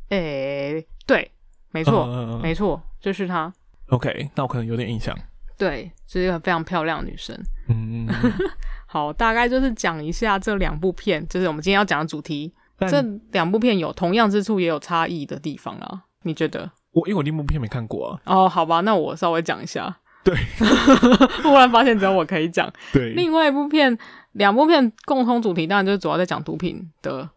[0.10, 1.32] 诶，对，
[1.72, 3.52] 没错，没错，就是他。
[3.90, 5.18] OK，那我可能有点印象。
[5.58, 7.36] 对，是一个非常漂亮的女生。
[7.68, 8.08] 嗯。
[8.86, 12.54] 好，大概就是讲一下这两部片，就是我们今天要讲的主题。
[12.88, 16.04] 这两部片有同样之处，也有差异的地方啊。
[16.24, 16.72] 你觉得？
[16.92, 18.22] 我因为我另一部片没看过啊。
[18.26, 19.98] 哦，好吧，那我稍微讲一下。
[20.30, 20.38] 对，
[21.42, 22.72] 忽然发现只有我可以讲。
[22.94, 23.98] 对，另外一部片，
[24.34, 27.28] 两部片共通主题当然就是主要在讲毒品的，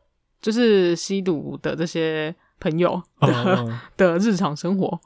[0.43, 5.01] 就是吸毒的这些朋友的、哦、 的日常生活。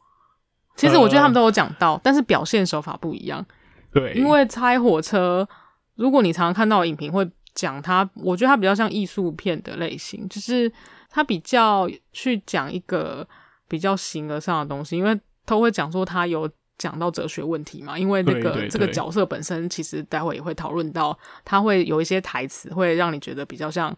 [0.75, 3.45] 其实我觉得他们都有讲到，但是表现手法不一样。
[3.93, 5.47] 对，因为猜火车，
[5.95, 10.71] 如果你常常看到影评会讲它，我觉得它比较像艺术片的类型，就是
[11.09, 13.27] 它比较去讲一个
[13.69, 17.99] 比较形而上的东西，因为都会讲说它有讲到哲学问题嘛。
[17.99, 23.97] 因为那个这个角色本身，其实待会也会讨论到，他会有一些台词会让你觉得比较像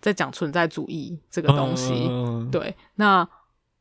[0.00, 2.06] 在讲存在主义这个东西。
[2.08, 3.28] 嗯、对，那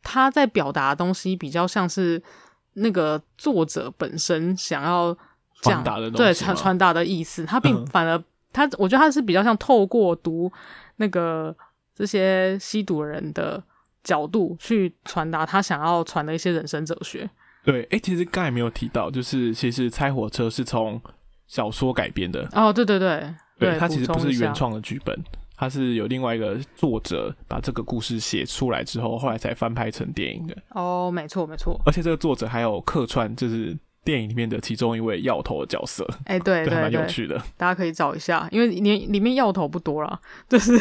[0.01, 2.21] 他在表达的东西比较像是
[2.73, 5.17] 那个作者本身想要。
[5.61, 10.49] 传达的东西，对传传达的意思，他并反而、嗯、他，我觉得他是比较像透过读
[10.95, 11.53] 那个
[11.93, 13.61] 这些吸毒人的
[14.01, 17.29] 角度去传达他想要传的一些人生哲学。
[17.63, 21.01] 对，哎、欸，其实刚才没有提到，就是其实《猜火车》是从
[21.47, 22.47] 小说改编的。
[22.53, 25.15] 哦，对对对，对，它其实不是原创的剧本，
[25.55, 30.55] 它是有另外一个作者把这个故事写出来之后，后来才翻拍成电影的。
[30.71, 33.77] 哦，没错没错，而且这个作者还有客串，就是。
[34.05, 40.71] 电影里面的其中一位药头的角色，哎、欸，对，对，对，蛮有趣的，大家可以找一下，因为里里面药头不多啦，就是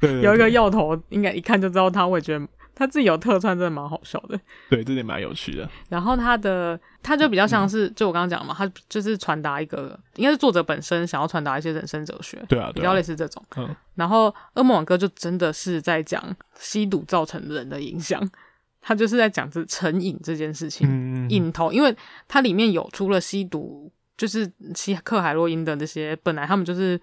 [0.22, 4.38] 有一个药头，应该一看就知道他，会觉得他自己有特串，真的蛮好笑的，
[4.70, 5.68] 对，这点蛮有趣的。
[5.88, 13.42] 然后他的他就比较像是，嗯、就我刚刚讲嘛，他就是传达一个，应该是作者本身想要传达一些人生哲学，对啊，对啊，比较类似这种。
[13.56, 16.24] 嗯，然后《噩梦网歌》就真的是在讲
[16.58, 18.20] 吸毒造成人的影响。
[18.84, 20.88] 他就是在讲这成瘾这件事情，
[21.30, 27.00] 瘾、嗯、头，因为它里面有除了吸毒，就是吸克海洛因的那些，本来他们就是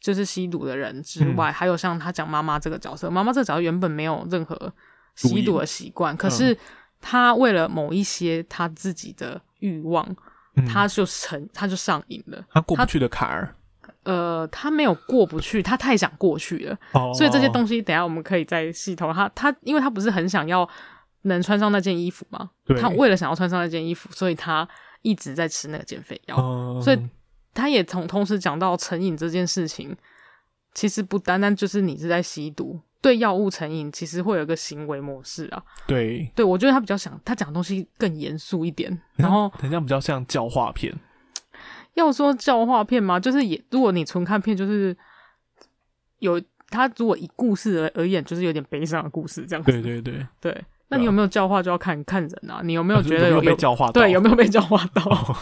[0.00, 4.72] 就是吸毒的人之外，嗯、还有像他讲妈妈这个角色，妈妈这个角色原本没有任何
[5.18, 6.56] 吸毒的习惯，可是
[7.00, 10.06] 他为了某一些他自己的欲望，
[10.56, 13.54] 嗯、他就成他就上瘾了，他过不去的坎儿，
[14.04, 19.16] 呃，他没有过不去，他太想过去了，哦、所以这些东西等下我们可以再细讨论。
[19.16, 20.68] 他他，因为他不是很想要。
[21.22, 22.48] 能穿上那件衣服嘛？
[22.80, 24.66] 他为了想要穿上那件衣服，所以他
[25.02, 26.36] 一直在吃那个减肥药。
[26.38, 26.98] 嗯、所以
[27.52, 29.94] 他也从同时讲到成瘾这件事情，
[30.74, 35.62] 其实不单单就是你是在吸毒，对药物成瘾，其实会有一个行为模式啊。
[35.86, 40.94] 对，对我觉得他比较想他讲的东西更严肃一点，然后 好像比较像教化片。
[41.94, 43.18] 要说教化片吗？
[43.18, 44.96] 就是也，如果你纯看片，就是
[46.20, 49.72] 有他如果以故事而而言，就是有点悲伤的故事这样子。
[49.72, 50.64] 对对对对。
[50.90, 52.62] 那你有没有教化就要看看人啊？
[52.64, 53.92] 你有没有觉得有，有没有被教化到？
[53.92, 55.02] 对，有没有被教化到？
[55.04, 55.36] 哦、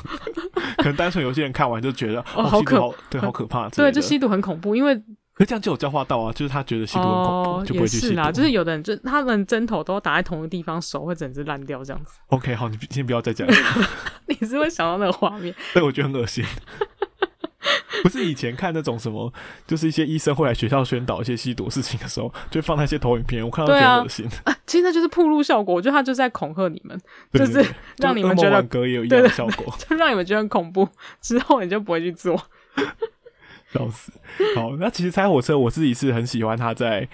[0.79, 3.69] 可能单纯有些人看完就觉得哦，好可好对，好可怕。
[3.69, 5.01] 对，就吸毒很恐怖，因为
[5.37, 8.07] 可是这样就有教化到啊，就是他觉得吸毒很恐怖，哦、就不会去吸毒。
[8.09, 12.19] 是啦，就是有的人就他们针头都打在同一个地方，手会整只烂掉这样子。
[12.29, 13.55] OK，好，你先不要再讲了。
[14.27, 15.55] 你是会想到那个画面？
[15.75, 16.43] 对，我觉得很恶心。
[18.03, 19.33] 不是以前看那种什么，
[19.67, 24.57] 就是一些医生会来学校宣导一些吸毒事情的时候，就放那些投影片，我看到觉得恶心啊，啊。
[24.67, 26.99] 其实那就是铺路效果，我觉得他就是在恐吓你们，
[27.33, 27.65] 就是
[27.99, 30.89] 让你们觉得歌也有一样的效果， 就让你们觉得很恐怖，
[31.21, 32.41] 之后你就不会去做。
[33.77, 34.13] 笑死！
[34.55, 37.09] 好，那其实猜火车我自己是很喜欢他在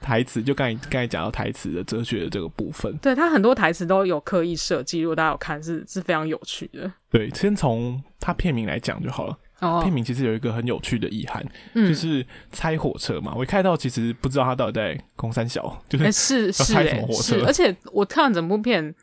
[0.00, 6.92] 台词，就刚才刚才讲到台词的哲学的这个部分，对他很多台词都有刻意设计，如果大家有看是是非常有趣的。
[7.10, 9.38] 对，先从他片名来讲就好了。
[9.82, 13.32] 片名其实有一个很有趣的意涵，嗯、就是猜火车嘛。
[13.34, 17.42] 我一看到其实不知道他到底在空山小，就是是猜什么火车。
[17.46, 18.94] 而且我看完整部片，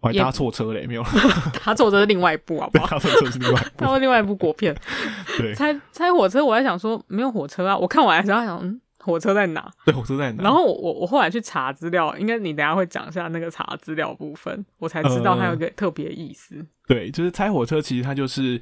[0.00, 1.02] 我还搭错车嘞，没有？
[1.64, 2.86] 搭错车是另外一部，好不好？
[2.96, 4.74] 搭错车是另外一部， 他另外一部国片。
[5.36, 7.76] 对，猜猜火车，我在想说没有火车啊。
[7.76, 9.70] 我看完的时候想，嗯，火车在哪？
[9.84, 10.42] 对，火车在哪？
[10.42, 16.66] 然后我我后来去查资料，应该你等下会讲一下那个查资料部分，我才知道它有一个特别意思、呃。
[16.88, 18.60] 对，就是猜火车，其实它就是。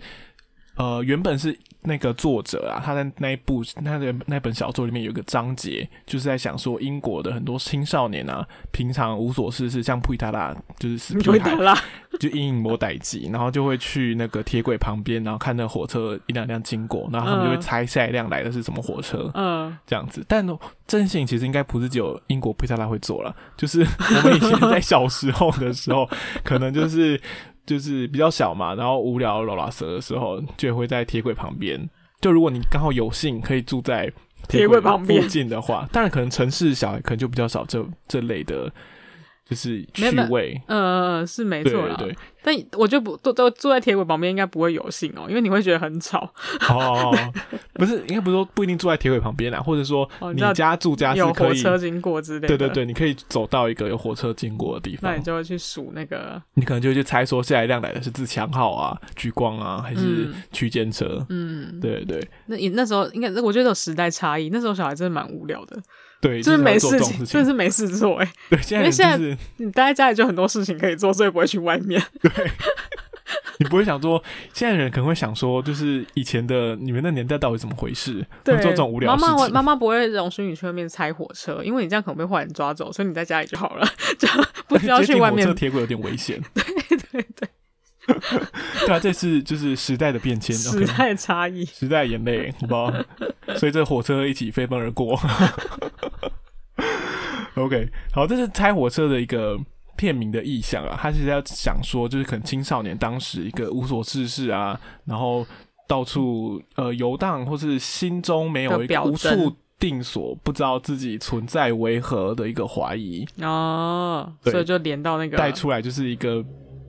[0.78, 11.74] 呃，原本是那个作者啊，他在那一部他的那本小说里面有一个章节，就是在想说英国的很多青少年啊，平常无所事事，像普伊塔拉就是死皮孩，
[12.20, 20.24] 就阴影魔歹机，然后就会去那个铁轨旁边，然后看那火车一辆辆经过，然后他们就会猜下一辆来的是什么火车，嗯，这样子。
[20.28, 20.46] 但
[20.86, 26.08] 真性其实应该不是只有英国普伊塔拉会做了，就是我们以前在小时候的时候，
[26.44, 27.20] 可能就是。
[27.68, 31.78] 就是比较小嘛，然后无聊老拉蛇的时候，就会在铁轨旁边。
[32.20, 34.11] 就如果你刚好有幸可以住在
[34.48, 38.72] 铁轨旁边附近的话，当然可能城市小孩可能就比较少这这类的。
[39.48, 41.96] 就是趣味，呃，是没错啦。
[41.96, 46.33] 对，对，对，但我就不都都坐在铁轨旁边，应该不会有幸哦，因为你会觉得很吵。
[46.68, 47.14] 哦，
[47.74, 52.48] 不是，应该不是说不一定住在铁轨旁边啦，或者说你家住家是可以有火车经过之类的。
[52.48, 61.24] 对对对，你可以走到一个有火车经过的地方，那你就会去数那个，你可能就会去猜说下一辆来的是自强号啊、莒光啊，还是区间车？
[61.29, 62.29] 嗯，对，对对。
[62.46, 65.77] 那你那时候应该，我觉得有时代差异，那时候小孩真的蛮无聊的。
[66.20, 68.29] 对，就是没事情，真的是没事做哎。
[68.51, 72.03] 对，现在、就是、因为现在你待在家里就很多事情可以做，所以不会去外面。
[72.34, 72.50] 对，
[73.58, 78.24] 你不会想说，现在人可能会想说，就是以前的你们那年代到底怎么回事？
[78.44, 79.30] 对，做这种无聊事情。
[79.30, 83.86] 妈妈，妈妈不会容许你去外面拆火车，因为你这样可能被坏人抓走，所以你在家里就好了，
[84.18, 84.28] 就
[84.66, 85.54] 不需要去外面。
[85.54, 86.40] 铁轨有点危险。
[86.54, 86.64] 对
[87.12, 87.48] 对对。
[88.86, 92.90] 对啊，这是就是时代的变迁，时代的差异，okay，时代眼泪，好不好？
[93.56, 95.20] 随着火车一起飞奔而过。
[97.56, 99.58] OK，好，这是拆火车的一个
[99.98, 100.98] 片名的意象啊。
[100.98, 105.46] 他其实要想说，就是可能青少年当时一个无所事事啊，然后
[105.87, 116.42] 到处呃游荡，或是心中没有一个无处定所，不知道自己存在为何的一个怀疑哦，所以就连到那个带出来，就是一个。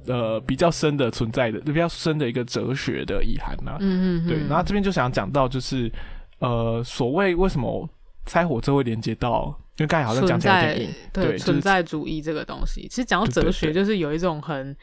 [0.08, 3.78] 呃，比较深的存在的，比较深的一个哲学的意涵呐、啊。
[3.80, 4.40] 嗯嗯，对。
[4.48, 5.92] 然后这边就想讲到，就是
[6.40, 7.88] 呃，所谓为什么
[8.26, 14.76] 拆火车会连接到，因为刚才好像讲起来有点硬，对，对存在主义这个东西，其实讲到哲学，就是有一种很，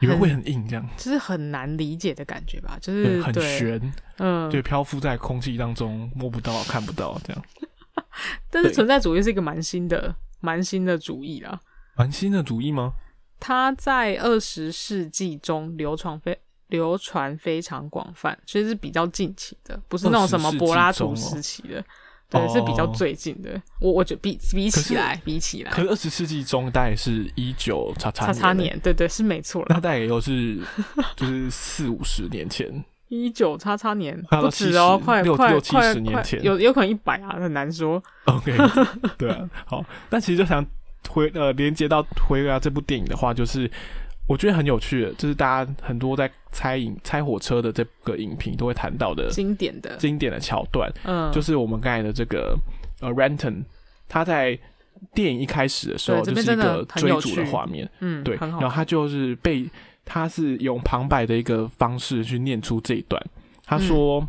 [0.00, 7.42] 你们会很硬这样，就是很难理解的感觉吧，就是很悬，嗯，对，漂浮在空气当中，摸不到、看不到这样。
[8.50, 11.58] 但是存在主义是一个蛮新的、蛮新的主义啦，
[11.96, 12.92] 蛮新的主义吗？
[13.40, 21.84] 它在二十世纪中流传非流传非常广泛，其实是比较近期的，不是那种什么柏拉图时期的，哦、
[22.30, 23.50] 对，是比较最近的。
[23.80, 29.64] 我我觉得比比起来，比起来，可是二十世纪中大概是一九叉叉叉年，对对，是没错。
[29.68, 30.58] 那大概也就是
[31.16, 38.02] 就是四五十年前， 一九叉叉年不止哦，快六快六七十年前，有有可能一百啊，很难说。
[38.26, 38.52] OK，
[39.16, 40.64] 对啊，好，但其实就想。
[41.10, 43.70] 回呃，连接到回到这部电影的话，就是
[44.26, 49.96] 我觉得很有趣的，就是大家很多在猜影猜火车的这个影评都会谈到的经典的。
[49.96, 52.58] 经典的桥段，嗯，就是我们刚才的这个
[53.00, 53.64] 呃，Renton
[54.08, 54.58] 他在
[55.12, 59.68] 电影一开始的时候就是一个追逐的画面，嗯，对，然后他就是被
[60.04, 63.22] 他是用旁白的一个方式去念出这一段，
[63.66, 64.28] 他说、嗯、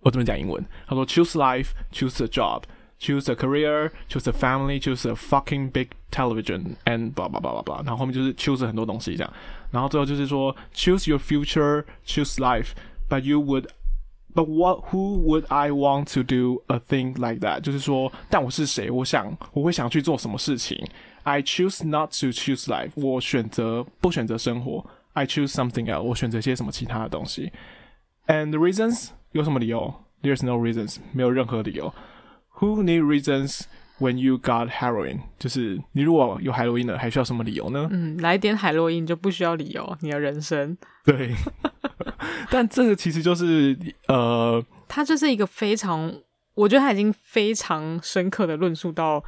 [0.00, 2.62] 我怎么讲英文，他说 Choose life, choose a job。
[2.99, 7.63] Choose a career, choose a family, choose a fucking big television, and blah blah blah blah
[7.63, 7.83] blah。
[7.83, 9.33] 然后后面就是 choose 很多东西这样，
[9.69, 12.69] 然后最后就是说 choose your future, choose life,
[13.09, 13.67] but you would,
[14.33, 17.59] but what, who would I want to do a thing like that？
[17.59, 18.89] 就是说，但我是谁？
[18.89, 20.81] 我想我会想去做什么事情？
[21.23, 22.91] I choose not to choose life。
[22.95, 24.85] 我选择不选择生活。
[25.11, 26.01] I choose something else。
[26.01, 27.51] 我选择些什么其他的东西？
[28.27, 29.93] And the reasons 有什么理由？
[30.23, 31.93] There's no reasons，没有任何理由。
[32.60, 33.62] Who need reasons
[33.98, 35.20] when you got heroin？
[35.38, 37.88] 就是你如果有海洛因了，还需要什么理由呢？
[37.90, 40.76] 嗯，来点海洛因就不需要理由，你的人生。
[41.04, 41.34] 对，
[42.50, 43.76] 但这个其实就是
[44.08, 46.12] 呃，它就是一个非常，
[46.54, 49.22] 我觉得它已经非常深刻的论述到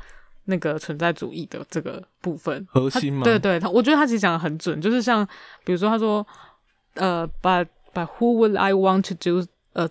[0.44, 3.24] 那个存在主义的这个部分核心嘛？
[3.24, 5.26] 对对，他我觉得他其实讲的很准，就是像
[5.64, 6.26] 比如说他说，
[6.94, 9.88] 呃，But but who would I want to do a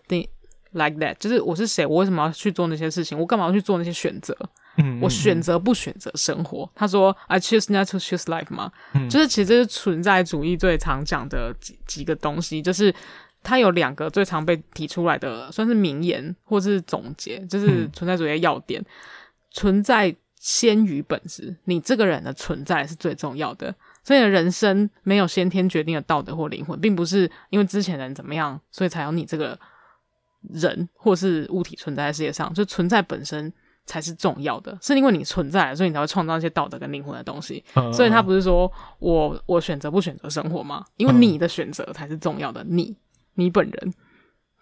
[0.73, 1.85] thing？Like that，就是我是谁？
[1.85, 3.17] 我为什么要去做那些事情？
[3.17, 4.35] 我干嘛要去做那些选择？
[4.77, 6.69] 嗯，我选择不选择生活？
[6.73, 12.93] 他说，I choose not to choose life 嘛，嗯，就是其实这是存在主义最常讲的几几个东西，就是
[13.43, 18.85] 它有两个最常被提出来的，算是名言或是总结，就是存在主义的要点：嗯，
[19.51, 23.75] 存在先于本质，你这个人的存在是最重要的。
[24.05, 29.59] 所以人生没有先天决定的道德或灵魂，并不是因为之前人怎么样，所以才有你这个。
[30.49, 33.51] 人或是物体存在在世界上，就存在本身
[33.85, 37.63] 才是重要的，是因为你存在了，所以你才会创造一些道德跟灵魂的东西。
[37.73, 40.85] Uh, 所以他不是说我我选择不选择生活吗？
[40.97, 42.95] 因为你的选择才是重要的，你
[43.35, 43.93] 你本人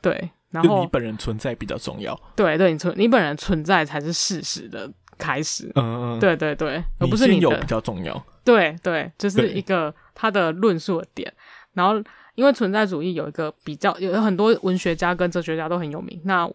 [0.02, 2.20] 对，然后你本人存在比较重要。
[2.36, 5.72] 对对，你存你本人存在才是事实的开始。
[5.76, 8.26] 嗯嗯，对对对，而不是你有比较重要。
[8.44, 11.34] 对对，就是一个他的论述的点，
[11.74, 12.04] 然后。
[12.39, 16.17] 因为存在主义有一个比较，有很多文学家跟哲学家都很有名。
[16.23, 16.49] 那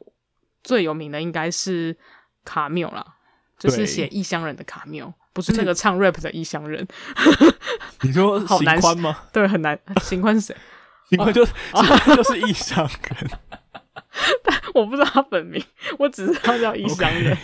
[0.62, 1.94] 最有名的应该是
[2.42, 3.04] 卡缪啦，
[3.58, 6.88] 就是写《异乡人》的卡缪，不是那个唱 rap 的异乡人。
[8.00, 9.24] 你说邢宽吗？
[9.30, 9.78] 对，很难。
[10.00, 10.56] 邢宽是谁？
[11.10, 12.88] 邢宽就就是异乡
[13.20, 13.30] 人，
[14.42, 15.62] 但 我不知道他本名，
[15.98, 17.36] 我只知道叫异乡人。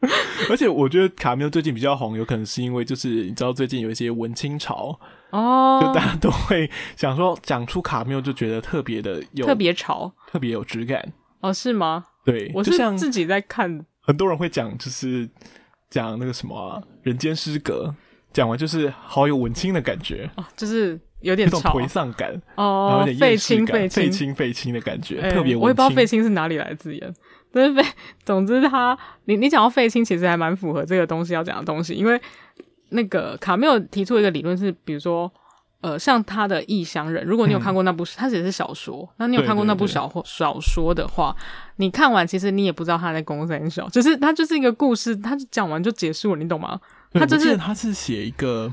[0.50, 4.98] 而且我觉得卡缪最近比较红，有可能是因为就是你知道最近有一些文青潮。
[5.30, 11.12] 哦，就大家都会想说，讲出卡缪就觉得特别的有特别潮，特别有质感。
[11.40, 12.04] 哦，是吗？
[12.24, 15.28] 对，我是像自己在看，很多人会讲，就是
[15.88, 17.94] 讲那个什么《人间失格》，
[18.32, 25.54] 讲完就是好有文青的感觉，哦，就是有点潮，颓丧感哦，有点废青废青废青的感觉，特别。
[25.54, 26.92] 我也不知道废青是哪里来的字
[27.52, 27.84] 眼，但是废，
[28.24, 32.20] 总之他，你你讲到废青，其实还蛮符合这个东西要讲的东西，因为。
[32.92, 35.32] 那个卡缪提出一个理论是，比如说
[35.80, 41.32] 呃，像他的《异乡人》，如果你有看过那部，他写的是小说，那你有看过那部小或小说的话，
[41.76, 46.80] 你看完其实你也不知道他在公三小，就是他就是一个故事，他讲完就结束了，你懂吗？
[47.12, 48.72] 他就是他是写一个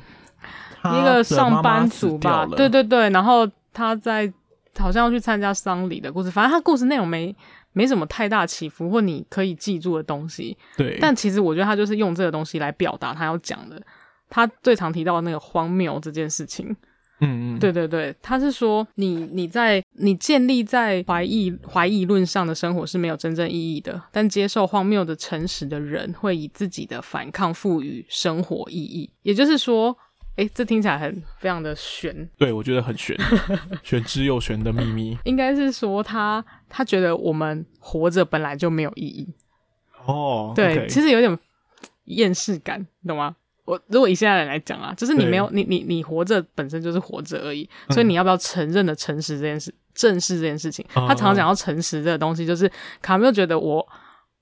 [0.85, 4.33] 一个上班族吧，对对对，然后他在
[4.79, 7.35] 好像要去参加丧礼的故事，反正他故事内容没
[7.77, 13.79] 没什么太大起伏或你可以记住的东西，对，但其实我觉得他就是用这个东西来表达他要讲的，
[14.31, 16.75] 他最常提到的那个荒谬这件事情。
[17.19, 29.09] 嗯嗯，对对对，他是说你你在你建立在怀疑怀疑论上的生活是没有真正意义的，但接受荒谬的诚实的人会以自己的反抗赋予生活意义。
[29.23, 29.97] 也就是说，
[30.35, 32.29] 诶，这听起来很非常的玄。
[32.37, 33.17] 对，我觉得很玄，
[33.81, 35.17] 玄之又玄的秘密。
[35.25, 39.27] 应该是说他他觉得我们活着本来就没有意义。
[40.05, 41.39] 哦，对，okay，其实有点
[42.05, 43.35] 厌世感，懂吗？
[43.65, 50.85] 我如果以现在人来讲啊，就是你没有你你你活着本身就是活着而已，所以你要不要承认的诚实这件事，正视这件事情。
[50.95, 53.85] 嗯、他常常讲到诚实这个东西，就是卡缪觉得我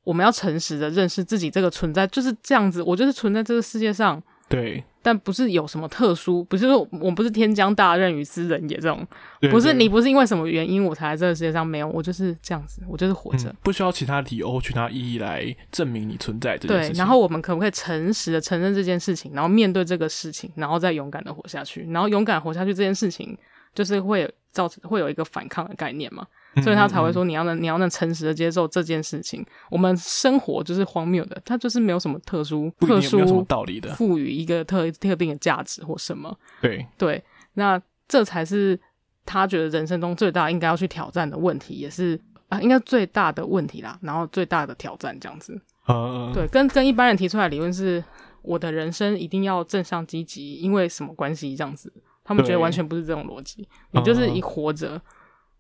[0.03, 4.21] 我们要诚实的认识自己这个存在，就是这样子，我就是存在这个世界上。
[4.47, 4.84] 对。
[5.06, 8.97] 但不是有什么特殊，不是说我不是天将大任于斯人也这种，
[9.39, 16.93] 对对对，不是你不是因为什么原因我才在这个世界上，没有，我就是这样子，我就是活着，嗯，不需要其他理由、其他意义来证明你存在这件事情。
[16.93, 23.38] 对，然后我们可不可以诚实的承认这件事情，然后面对这个事情，然后再勇敢的活下去，然后勇敢活下去这件事情，
[23.76, 26.26] 就是会造成会有一个反抗的概念嘛。
[26.64, 29.45] 所以他才会说，你要能，你要能诚实的接受这件事情。
[29.70, 36.34] 我们生活就是荒谬的，它就是没有什么特殊、特殊、道理的，赋予一个特特定的价值或什么。
[36.62, 37.24] 对对，
[37.56, 38.80] 那这才是
[39.26, 43.99] 他觉得人生中最大应该要去挑战的问题，也是啊，应该最大的问题啦。
[44.01, 45.60] 然后最大的挑战这样子。
[45.88, 48.01] 呃，对，跟跟一般人提出来的理论是，
[48.41, 51.91] 我的人生一定要正向积极，因为什么关系这样子？
[52.24, 54.99] 他们觉得完全不是这种逻辑，你就是一活着。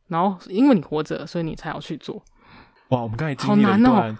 [0.07, 2.23] 然后，因为你活着，所以你才要去做。
[2.89, 4.17] 哇，我们刚才经历了一段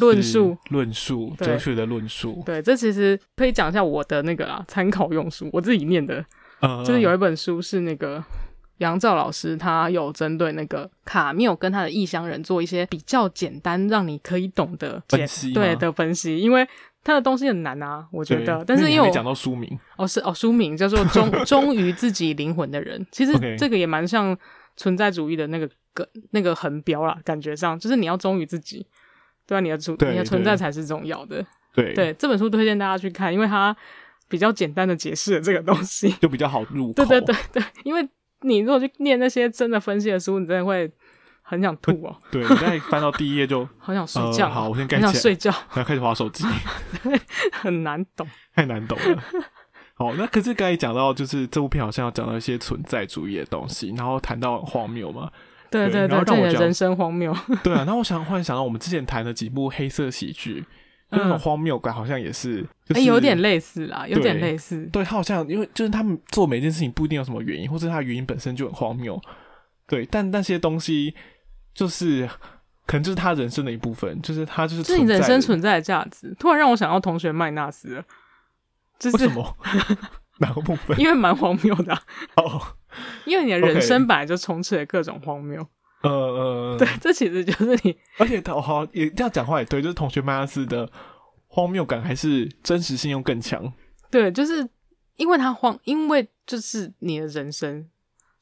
[0.00, 2.42] 论述、论述、哲学的论述。
[2.46, 6.24] 对，这其实可以讲一下我的那个啊，参考用书，我自己念的，
[6.60, 8.24] 呃、就是有一本书是那个
[8.78, 16.66] 杨照老师，他有针对那个卡缪跟他的异乡人做一些比较简单，让你可以懂得分析，对的分析，因为
[17.04, 18.64] 他的东西很难啊，我觉得。
[18.64, 24.34] 但是因为我讲到书名，哦是哦，书名叫做《忠 忠于自己灵魂的人》，其实这个也蛮像。
[24.76, 28.86] 存在主义的那个梗，那个横标啦，感觉上就是你要忠于自己，
[29.46, 31.44] 对啊，你的存你的存在才是重要的。
[31.74, 33.74] 对对，这本书推荐大家去看，因为它
[34.28, 36.92] 比较简单的解释了这个东西， 就比较好入口。
[36.92, 38.06] 对对对对，因为
[38.42, 40.90] 你如果去念那些真的分析的书，你真的会
[41.40, 42.22] 很想吐哦、喔。
[42.30, 44.48] 对，你再翻到第一页就 好想睡觉。
[44.48, 45.06] 好，我先盖起来。
[45.06, 46.44] 很想睡觉，然后开始划手机。
[47.52, 49.22] 很难懂，太难懂了。
[49.94, 55.30] 好，那可是刚才讲到，就是这部片好像要讲到一些存在主义的东西，然后谈到荒谬嘛。
[55.70, 57.34] 对对对，然后让我人生荒谬。
[57.64, 60.62] 对啊，那我想忽然想到，我们之前谈的几部黑色喜剧，
[61.10, 64.86] 嗯、那种荒谬感好像也是，哎、欸，有点类似啦，有点类似。
[64.92, 69.18] 对，他好像因为就是他们做每件事情不一定有什么原因，或者他的原因本身就很荒谬。
[69.86, 71.14] 对，但那些东西
[71.74, 72.28] 就是
[72.86, 76.34] 可能就是他人生的一部分，就是他就是是你人生存在的价值。
[76.38, 78.04] 突然让我想到同学麦纳斯了。
[79.10, 79.56] 为什么？
[80.38, 80.98] 哪个部分？
[80.98, 81.94] 因为蛮荒谬的
[82.36, 82.62] 哦、啊，oh,
[83.26, 85.64] 因为你的人生本来就充斥着各种荒谬。
[86.02, 87.96] 呃呃，对，这其实就是你。
[88.18, 90.90] 而且他好也这样讲话也对，就是同学麦克斯的
[91.46, 93.72] 荒谬感还是真实性又更强。
[94.10, 94.68] 对，就是
[95.16, 97.88] 因为他荒，因为就是你的人生。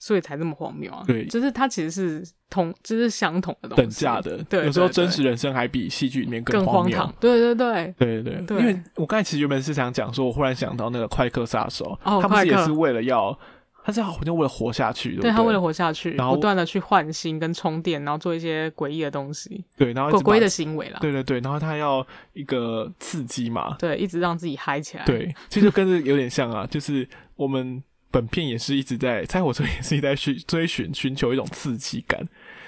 [0.03, 1.05] 所以才那么荒谬啊！
[1.07, 4.43] 对，就是它其实是同，就是相同的东西，等价的。
[4.45, 7.15] 对，有时候真实人生还比戏剧里面更荒唐。
[7.21, 8.59] 对对对，对对对。
[8.59, 13.39] 因为我刚才其实原本是想讲说，我忽然想到那个快客杀手，哦他不是也是为了要，
[13.85, 20.99] 他是好像为了活下去，对，他为了活下去，然后不断的去换新跟充电，然后做一些诡异的东西，对，然后诡异的行为啦。
[21.03, 25.05] 对对对，然后他要一个刺激嘛，对，一直让自己嗨起来。
[25.05, 27.83] 对，其实就跟这有点像啊，就是我们。
[28.11, 32.21] 本片也是一直在猜火车，也是一直在寻追寻寻求一种刺激感，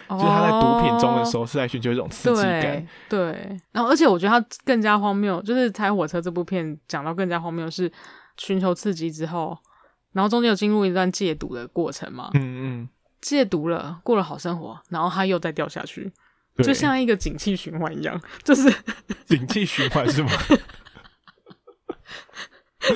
[0.07, 2.87] 哦，就是他在毒品中的时候是在寻求一种刺激感。
[3.09, 7.91] 对，对，然后而且我觉得他更加荒谬，就是猜火车这部片讲到更加荒谬是
[8.37, 9.59] 寻求刺激之后，
[10.13, 12.89] 然后中间有进入一段戒毒的过程嘛，嗯嗯，
[13.21, 16.13] 戒毒了，过了好生活，然后他又再掉下去，
[16.59, 18.73] 就像一个景气循环一样， 就是
[19.27, 20.31] 景气循环是吗？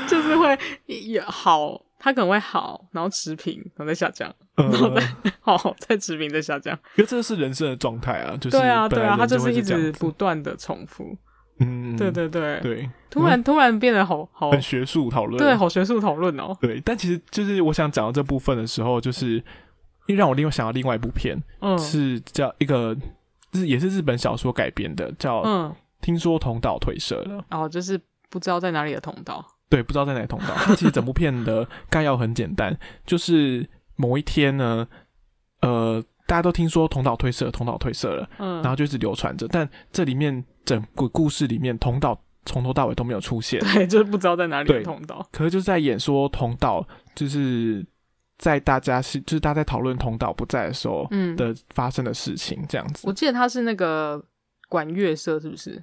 [0.08, 1.80] 就是会也好。
[2.06, 5.02] 它可能会好，然后持平，然后再下降，然后再
[5.40, 6.72] 好，再持平，再下降。
[6.94, 11.18] 因为这是人生的状态啊，就是对啊，对啊，它就是一直不断的重复。
[11.58, 16.56] 嗯，对对对对，突然突然变得好好很学术讨论，对，好学术讨论哦。
[16.60, 19.42] 对，但其实就是我想讲到这部分的时候，就是
[20.06, 22.94] 因为让我另外想到另外一部片，嗯，是叫一个，
[23.50, 28.00] 就是也是日本小说改编的，叫嗯，听说同岛退社了，哦，就是
[28.30, 30.54] 不知道在哪里的同岛，对，不知道在哪里桐岛。
[30.54, 34.86] 它其实整部片的概要很简单，就是某一天呢，
[35.62, 45.28] 呃，大家都听说同岛褪色，同岛褪色了，嗯，然后就一直流传着，但这里面整个故事里面，同岛从头到尾都没有出现，对，就是不知道在哪里的桐岛。
[45.32, 47.84] 可是就是在演说同岛，就是
[48.38, 53.04] 在大家是就是大家在讨论同岛不在的时候，嗯的发生的事情这样子。
[53.06, 54.24] 我记得他是那个
[54.68, 55.82] 管乐社，是不是？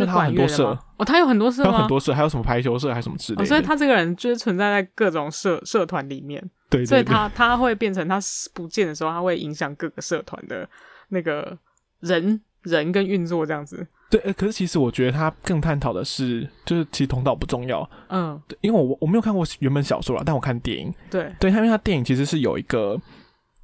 [0.00, 1.70] 那他很多社哦，他有很多社吗？
[1.70, 3.42] 他有很多社，还有什么排球社，还是什么之类的。
[3.42, 6.40] 哦，所以他这个人就是存在在各种社社团里面。
[6.68, 8.18] 对，对，对，所以他他会变成他
[8.52, 10.68] 不见的时候，他会影响各个社团的
[11.08, 11.56] 那个
[12.00, 13.86] 人人跟运作这样子。
[14.08, 17.88] 对，呃，可是其实我觉得他更探讨的是，就是其实同道不重要。
[18.08, 20.92] 嗯，对，因为我我没有看过原本小说啦，但我看电影。
[21.10, 22.98] 对，对，因为他电影其实是有一个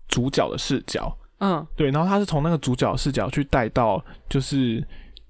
[0.09, 1.17] 主角的视角。
[1.39, 4.85] 嗯，对，然后他是从那个主角视角去带到，就是。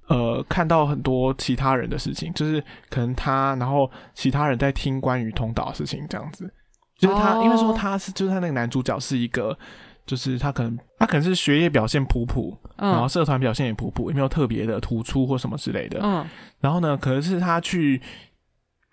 [0.09, 6.53] 呃，看到很多其他人的事情，就是可能他，然后其他人在听关于通岛的事情，这样子，
[6.99, 7.45] 就是他，oh.
[7.45, 9.57] 因为说他是，就是他那个男主角是一个，
[10.05, 16.27] 就是他可能他可能是学业表现普普，嗯，然后社团表现也普普，也没有特别的突出或什么之类的，嗯，
[16.61, 18.03] 然后呢，可能是他去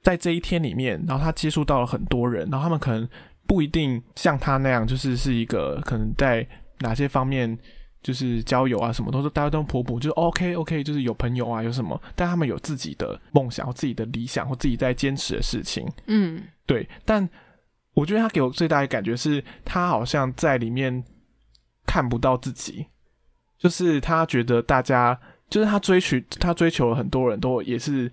[0.03, 3.09] 在这一天里面，然后他接触到了很多人，然后他们可能
[3.47, 6.47] 不一定像他那样，就是是一个可能在
[6.79, 7.57] 哪些方面。
[8.01, 16.87] 就是交友啊，什么都是大家都普普，就是 OK OK，就是有朋友啊，有什么，但他们有自己的梦想或自己的理想或自己在坚持的事情，嗯，对。
[17.03, 17.27] 但
[17.93, 21.03] 我觉得他给我最大的感觉是，他好像在里面
[21.85, 22.87] 看不到自己，
[23.57, 25.19] 就是他觉得大家，
[25.49, 28.09] 就是他追求，他追求了很多人都也是，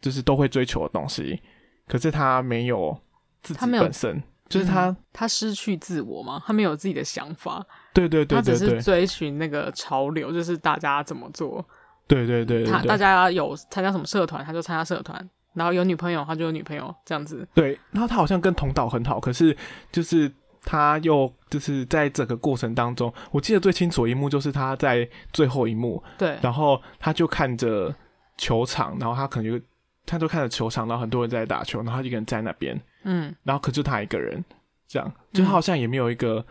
[0.00, 1.40] 就是都会追求的东西，
[1.86, 3.00] 可是他没有
[3.42, 4.22] 自己本身。
[4.48, 6.42] 就是他、嗯，他失去自我吗？
[6.46, 7.66] 他没有自己的想法。
[7.92, 11.64] 对对对，对，对，他只是追寻那个潮流，就是大家怎么做。
[12.08, 15.28] 对对对，对，他大家有参加什么社团，他就参加社团。
[15.54, 17.46] 然后有女朋友，他就有女朋友，这样子。
[17.52, 19.54] 对，然后他好像跟同岛很好，可是
[19.90, 20.30] 就是
[20.64, 26.02] 他又就是在整个过程当中，我记得最清楚一幕就是他在最后一幕。
[26.16, 27.94] 对，然后他就看着
[28.38, 29.64] 球场，然后他可能就
[30.06, 32.80] 他就看着球场，然后很多人在打球，然后他一个人在那边。
[33.04, 34.42] 嗯，然后可就他一个人，
[34.88, 36.42] 这样，就他好像也没有一个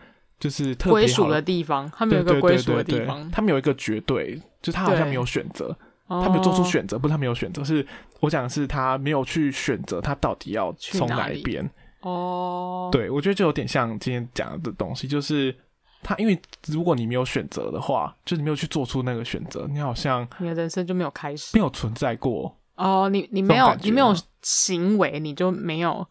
[0.42, 5.72] 就是特别归属的地方，他们有一个归属的地方，他们有一个绝对，就他好像没有选择，
[6.08, 7.86] 他没有做出选择，不是他没有选择，是
[8.18, 11.64] 我讲的是他没有去选择他到底要从哪一边。
[12.00, 15.54] 哦，对，我觉得就有点像今天讲的东西，就是
[16.02, 16.36] 他，因为
[16.66, 22.52] 如果你没有选择的话，就你没有去做出那个选择，你好像你的人生就没有开始，没有存在过。
[22.74, 24.12] 哦，你你没有你没有
[24.42, 26.04] 行为，你就没有。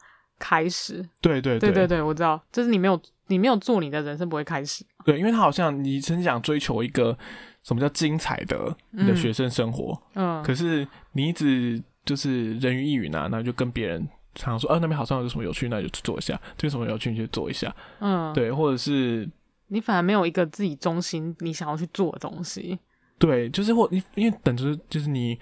[0.43, 1.59] 开始，对对。
[1.59, 2.99] 对对对，我知道，就是你没有
[3.31, 4.85] 你没有做，你的人生不会开始。
[5.05, 7.17] 对，因为他好像你曾经想追求一个
[7.63, 14.05] 什么叫精彩的你的学生生活，嗯，可是你一直就是人云亦云啊，那就跟别人
[14.35, 19.27] 常常说，啊，那边好像有什么有趣，那就去做一下；这边什么有趣，你就做一下，嗯，对，或者是
[19.67, 22.77] 你反而没有一个自己中心你想要去做的东西。
[23.17, 25.39] 对，就是或你因为等着就是你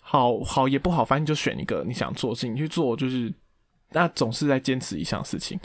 [0.00, 3.32] 好好也不好，反正你就选一个你想做的事情你去做，就是。
[3.92, 5.58] 那总是在坚持一项事情，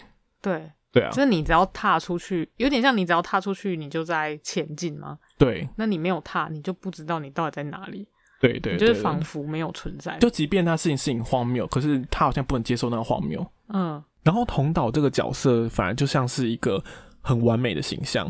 [0.44, 5.18] 对对啊，就是你只要踏出去，有点像你只要踏出去，你就在前进吗？
[5.38, 8.06] 对，那你没有踏，你就不知道你到底在哪里。
[8.42, 10.18] 对对，对，就是仿佛没有存在。
[10.20, 13.46] 就即便他事情事情荒谬，可是他好像不能接受那个荒谬。
[13.70, 16.84] 嗯，然后同岛这个角色反而就像是一个
[17.22, 18.30] 很完美的形象，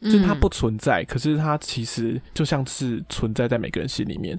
[0.00, 4.38] 就是他不存在，可是他其实就像是存在在每个人心里面，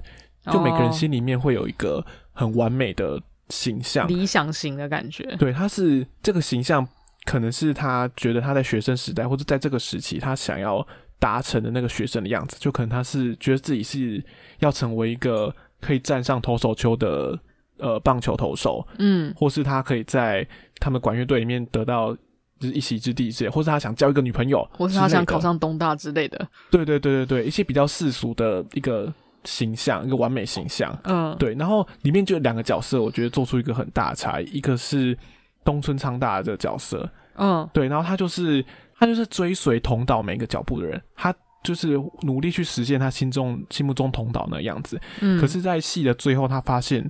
[0.50, 3.22] 就每个人心里面会有一个很完美的。
[3.48, 6.86] 形象理想型的感觉，对，他是这个形象，
[7.24, 10.86] 可能是他觉得他在学生时代或者在这个时期，他想要
[11.18, 14.24] 达成的那个学生的样子，就可能他是觉得自己是
[14.58, 17.38] 要成为一个可以站上投手球的
[17.78, 20.46] 呃棒球投手，嗯，或是他可以在
[20.80, 22.14] 他们管乐队里面得到
[22.58, 29.12] 就是一席之地之类，或是他想交一个女朋友，或是他想考上东大之类的，对对对对对，一些比较世俗的一个。
[29.44, 35.18] 形象，一个完美形象，嗯，对，然后里面就有两个角色，我觉得做出一个很大的差异，一个是
[35.64, 38.64] 东村昌大的这个角色，嗯，对，然后他就是
[38.96, 47.08] 他就是追随同岛每一个脚步的人，他就是努力去实现他心中心目中同岛那样子，嗯，可是，在戏的最后，他发现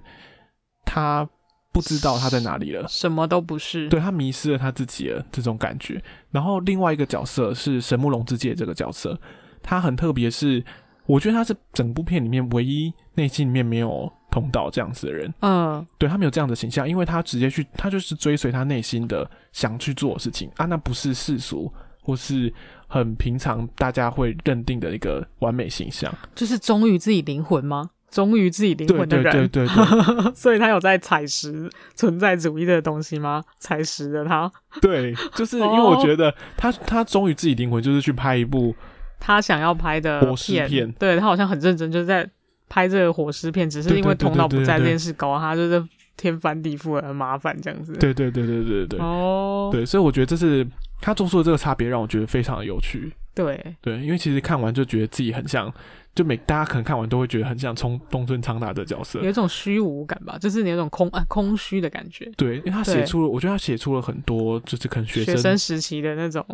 [0.85, 1.29] 他
[1.73, 6.03] 不知道他在哪里了，什么都不是，对，他迷失了他自己了这种感觉。
[6.31, 9.19] 然后另外一个角色是神木龙之介这个角色，
[9.63, 10.65] 他很特别是。
[11.05, 15.33] 我觉得他是整部片里面唯一内心里面没有通道这样子的人。
[15.43, 20.51] 嗯，对，他没有这样的形象，因为他直接去，他就是追随他内心的想去做的事情。
[20.57, 22.53] 啊，那不是世俗或是
[22.89, 27.91] 很平常大家会认定的一个完美形象，就是忠于自己灵魂吗？
[28.11, 33.43] 忠于自己灵魂的人，对对对对，对， 所以他有在采食存在主义的东西吗？
[33.59, 34.53] 采食的他，
[34.83, 38.75] 对，就是因为我觉得他他忠于自己灵魂，就是去拍一部
[39.19, 42.29] 他想要拍的活尸片，对他好像很认真，就是在
[42.73, 45.85] 拍这个火尸片，只是因为头脑不在这件事，搞他就是
[46.17, 47.93] 天翻地覆的很麻烦这样子。
[47.99, 50.67] 对对对对对对对，哦，对，所以我觉得这是
[50.99, 53.13] 他做出的这个差别，让我觉得非常的有趣。
[53.35, 55.71] 对对，因为其实看完就觉得自己很像。
[56.15, 62.31] 就每大家可能看完都会觉得很像从东村昌大的角色，有一种虚无感吧，就是有一种空啊空虚的感觉。
[62.37, 66.45] 对，因为他写出了，我觉得他写出了很多，就是可能学生学生时期的那种，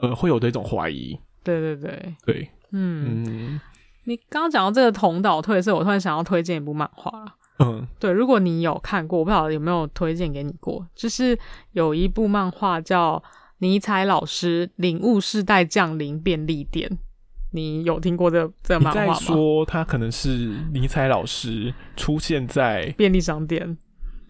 [0.00, 1.18] 呃，会有的一种怀疑。
[1.42, 3.60] 对对对对，嗯嗯。
[4.08, 7.36] 你刚刚讲到这个同岛退色，我突然想要推荐一部漫画。
[7.58, 11.38] 嗯，对，如果你有看过，我不晓得有没有推荐给你过，就是
[11.72, 13.16] 有一部漫画叫
[13.58, 16.88] 《尼采老师领悟世代降临便利店》。
[17.52, 19.14] 你有听过这个、这个漫画吗？
[19.14, 23.76] 说他可能是尼采老师出现在便利商店，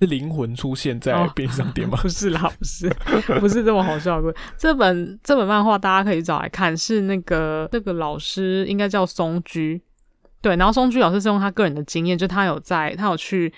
[0.01, 1.99] 是灵魂出现在便利商店吗？
[1.99, 2.89] 哦、 不是啦，不是，
[3.41, 4.35] 不是这么好笑的。
[4.57, 9.81] 这本这本漫画大家可以找来看，是那个这个老师应该叫松居，
[10.41, 13.53] 对，然后松居老师是用他个人的经验，就他有在，他有去。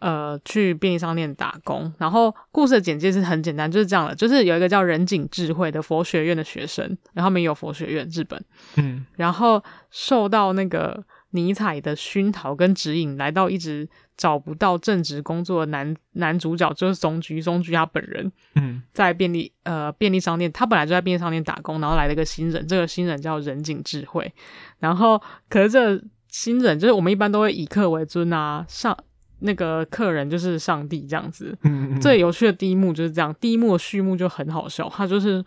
[0.00, 6.84] 呃，去便利商店打工，然后故事的简介是很简单，就是这样的，就是有一个叫仁井智慧的佛学院的学生，
[7.14, 8.38] 然后他们有佛学院，日本，
[8.76, 11.02] 嗯，然后受到那个
[11.34, 24.32] 尼采的熏陶跟指引，来到一直找不到正职工作的男男主角，就是松居，松居他本人，嗯，在便利呃便利商店，他本来就在便利商店打工，然后来了一个新人，这个新人叫人井智慧，
[24.78, 28.96] 然后可是这个新人就是我们一般都会以客为尊啊，上。
[29.40, 35.44] 那个客人就是上帝这样子，嗯，嗯，最有趣的第一幕就是这样，第一幕的序幕就很好笑，他就是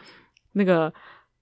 [0.51, 0.93] 那个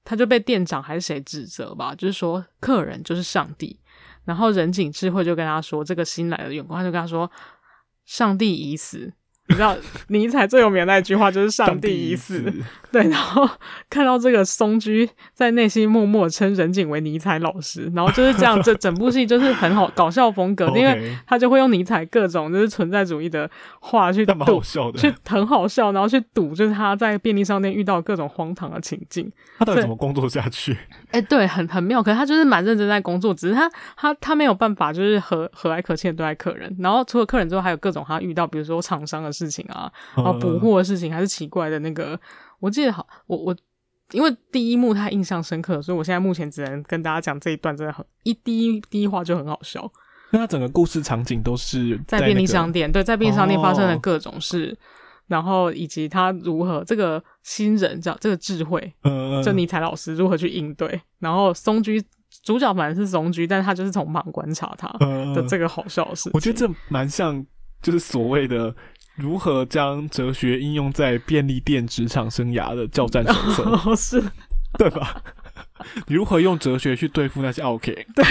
[0.06, 3.78] 他就被店长还是谁指责吧，就是说客人就是上帝，
[4.26, 7.32] 然后人井智慧就跟他说，这个新来的员工他就跟他说，
[8.05, 9.13] 上帝已死。
[9.48, 9.76] 你知道
[10.08, 12.52] 尼采最有名的那句话就是“上帝已死”，
[12.91, 13.04] 对。
[13.10, 13.48] 然后
[13.91, 23.48] 看到这个松居在内心默默称任景为尼采老师，然后就是这样，这整部戏就是很好搞笑风格，因为 他就会用尼采各种就是存在主义的
[23.80, 24.60] 话去赌，
[24.98, 29.32] 去很好笑，然后去赌，就是他在便利商店遇到各种荒唐的情境。
[29.60, 30.74] 他到底怎么工作下去？
[31.12, 32.02] 哎、欸，对，很很妙。
[32.02, 36.76] 可是他就是蛮认真在工作，只是他他他没有办法就是和和蔼可亲的对待客人。
[36.80, 39.34] 然后除了客人之后，还有各种他遇到，比如说厂商的。
[39.36, 42.17] 事情啊，然后补货的事情还是奇怪的那个，
[42.59, 43.55] 我记得好，我我
[44.11, 49.91] 因为第一幕太印象深刻，所以我现在目前只能跟大家讲这一段真的很一第一第一话就很好笑。
[50.31, 54.77] 那他整个故事场景都是在、便利商店，对，在便利商店发生的各种事，哦、
[55.27, 62.03] 然后以及他如何这个新人叫这个智慧，嗯，就尼采老师如何去应对，然后松居
[62.43, 64.88] 主角反而是松居，但是他就是从旁观察他
[65.33, 66.31] 的这个好笑的事、嗯。
[66.33, 67.43] 我觉得这蛮像，
[67.81, 68.75] 就是所谓的。
[69.16, 73.63] 如何将哲学应用在便利店职场生涯的教战手册？
[73.86, 74.22] 哦， 是，
[74.78, 75.16] 对吧？
[76.07, 77.93] 你如何用哲学去对付那些 OK？？
[78.16, 78.26] 对，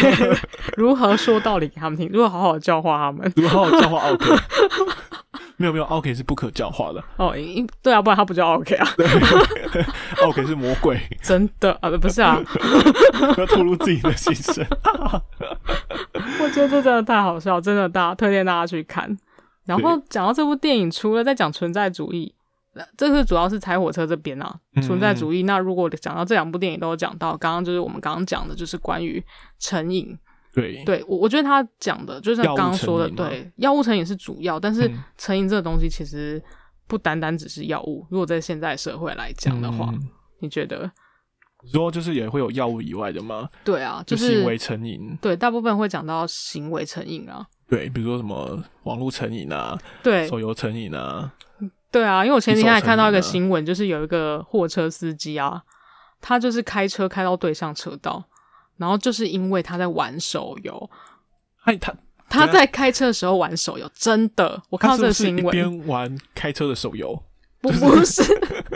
[0.77, 2.09] 如何说道理给他们听？
[2.13, 3.33] 如何好好教化他们？
[3.37, 4.27] 如何好好教化 OK？？
[5.57, 7.03] 没有没有，，OK 是不可教化的。
[7.17, 8.89] 哦，因对啊，不然他不叫 OK 啊。
[8.97, 9.07] 对，
[10.25, 11.01] 奥客是魔鬼。
[11.23, 11.89] 真的啊？
[11.97, 12.43] 不是啊，
[13.35, 14.67] 不要透露自己的心声。
[16.41, 19.17] 我觉得这真的太好笑，真的，大家推荐大家去看。
[19.65, 22.35] 然后讲到这部电影，除了在讲存在主义，
[22.97, 25.43] 这是主要是踩火车这边啊，存在主义。
[25.43, 29.23] 嗯、那如果讲到这两部电影都有讲到，刚刚就是我们刚刚讲的，就是关于
[29.59, 30.17] 成瘾。
[30.53, 36.41] 对，对我我觉得他讲的，就像刚刚说的，对，药物成瘾是主要，但是成瘾这个东西其实
[36.87, 38.07] 不单单只是药物。
[38.11, 40.09] 如果在现在社会来讲的话，嗯、
[40.41, 40.91] 你觉得？
[41.65, 43.49] 你说就是也会有药物以外的吗？
[43.65, 45.17] 对啊，就是、就行为成瘾。
[45.21, 47.47] 对，大部分会讲到行为成瘾啊。
[47.69, 51.33] 对，比如说什么网络成瘾啊，对，手游成瘾啊，
[51.91, 55.63] 对啊，因为我前几天还看到一个新闻，就是有一个货车司机啊，
[56.21, 58.23] 他就是开车开到对向车道，
[58.77, 60.91] 然后就是因为他在玩手游，
[61.63, 61.95] 哎，他
[62.29, 67.19] 他在开车的时候玩手游，真的，我看到这个新闻，一边玩开车的手游，
[67.61, 68.23] 不不是，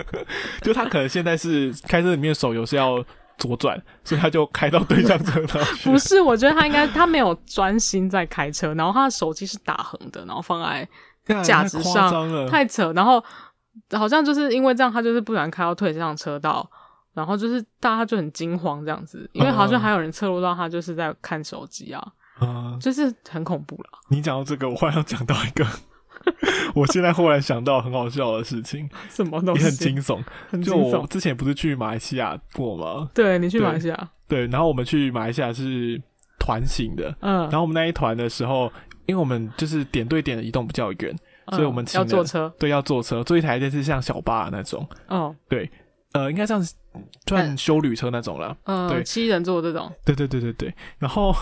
[0.63, 3.05] 就他可能现在是开车里面手游是要。
[3.39, 5.61] 左转，所以他就开到对向车道。
[5.85, 10.87] 不是，我觉得他应该他没有专心在开车，然后他的手机是打横的，然后放在
[11.43, 12.93] 架子上，太，太扯。
[12.93, 13.25] 然后
[13.93, 16.69] 好像就是因为这样，他就是不然开到对向车道，
[17.15, 22.05] 然后就是大家就很惊慌这样子，因为好像还有人侧录到他就是在看手机啊，
[22.41, 23.91] 嗯，就是很恐怖了。
[24.09, 25.65] 你讲到这个，我忽然要讲到一个，
[26.75, 29.65] 我现在忽然想到很好笑的事情， 什么东西？
[29.65, 30.91] 也很惊悚，很惊悚。
[30.93, 33.11] 就我之前不是去马来西亚过吗？
[33.15, 36.01] 对，你去马来西亚，对，然后我们去马来西亚是
[36.39, 38.71] 团型的，嗯，然后我们那一团的时候，
[39.07, 41.17] 因为我们就是点对点的移动比较远，
[41.47, 45.71] 嗯、所以我们要坐车，对，要坐车，坐一台就是像小巴的那种，哦，对，
[46.13, 46.63] 呃，应该像
[47.25, 51.35] 转修旅车那种了，嗯，对，七人座这种，对对对对对，然后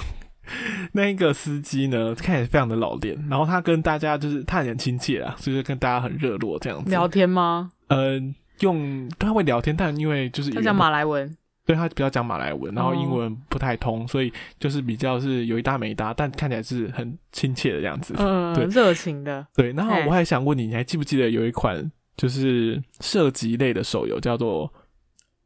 [0.92, 7.70] 那个司机呢，看起来非常的老练，然后他跟大家就是他很亲切啊，就是跟大家很热络这样子，聊天吗？
[7.88, 8.20] 呃，
[8.60, 11.36] 用他会聊天，但因为就是他讲马来文。
[11.64, 19.44] 对，他比较讲马来文，然后英文不太通，哦、所以就是比较是有一搭没一搭，但看起来是很亲切的样子，嗯，对，热情的。
[19.52, 24.72] 对，然后我还想问你，你还记不记得有一款就是射击类的手游叫做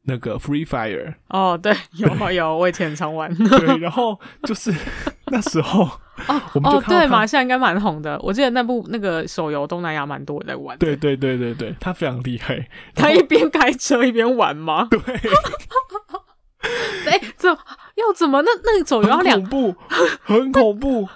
[0.02, 1.14] 那个 Free Fire？
[1.28, 3.32] 哦，对，有有， 我以前常玩。
[3.34, 4.72] 对，然后就是
[5.28, 5.88] 那时候。
[6.28, 8.18] 哦，我们就哦，对，马来西亚应该蛮红的。
[8.20, 10.76] 我记得那部那个手游，东南亚蛮多人在玩。
[10.76, 12.68] 对对对对对，他非常厉害。
[12.94, 14.86] 他一边开车一边玩吗？
[14.90, 14.98] 对。
[17.06, 18.42] 哎、欸，怎要怎么？
[18.42, 19.74] 那那个手游要两步，
[20.22, 21.08] 很恐怖。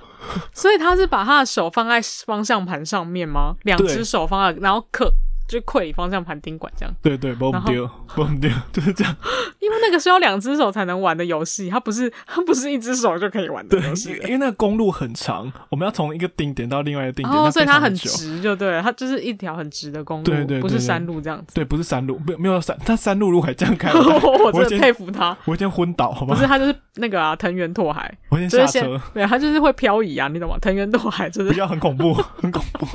[0.55, 3.55] 所以他是把他的手放在方向盘上面吗？
[3.65, 5.13] 两只手放在，然后可。
[5.55, 9.15] 就溃方向盘钉管这样，对对，崩丢崩丢， 就是这样。
[9.61, 14.11] 因为那个是要两只手才能玩的游戏，它不是它不是一只手就可以玩的游戏。
[14.25, 21.55] 因为那个公路很长，我们要从一个顶点到另外一个顶点，哦，所以它很直，就对了，它就是一条很直的公路，对对不是山路这样子。
[21.55, 23.91] 对，不是山路，没没有山，它山路路还这样开，
[24.53, 25.37] 我真的佩服他。
[25.45, 26.35] 我先昏倒，好吗？
[26.35, 28.81] 不是，他就是那个啊，藤原拓海，我先下车。
[28.81, 30.59] 就是、对，他就是会漂移啊，你懂吗？
[30.61, 32.87] 藤原拓海就是比较很恐怖，很恐怖。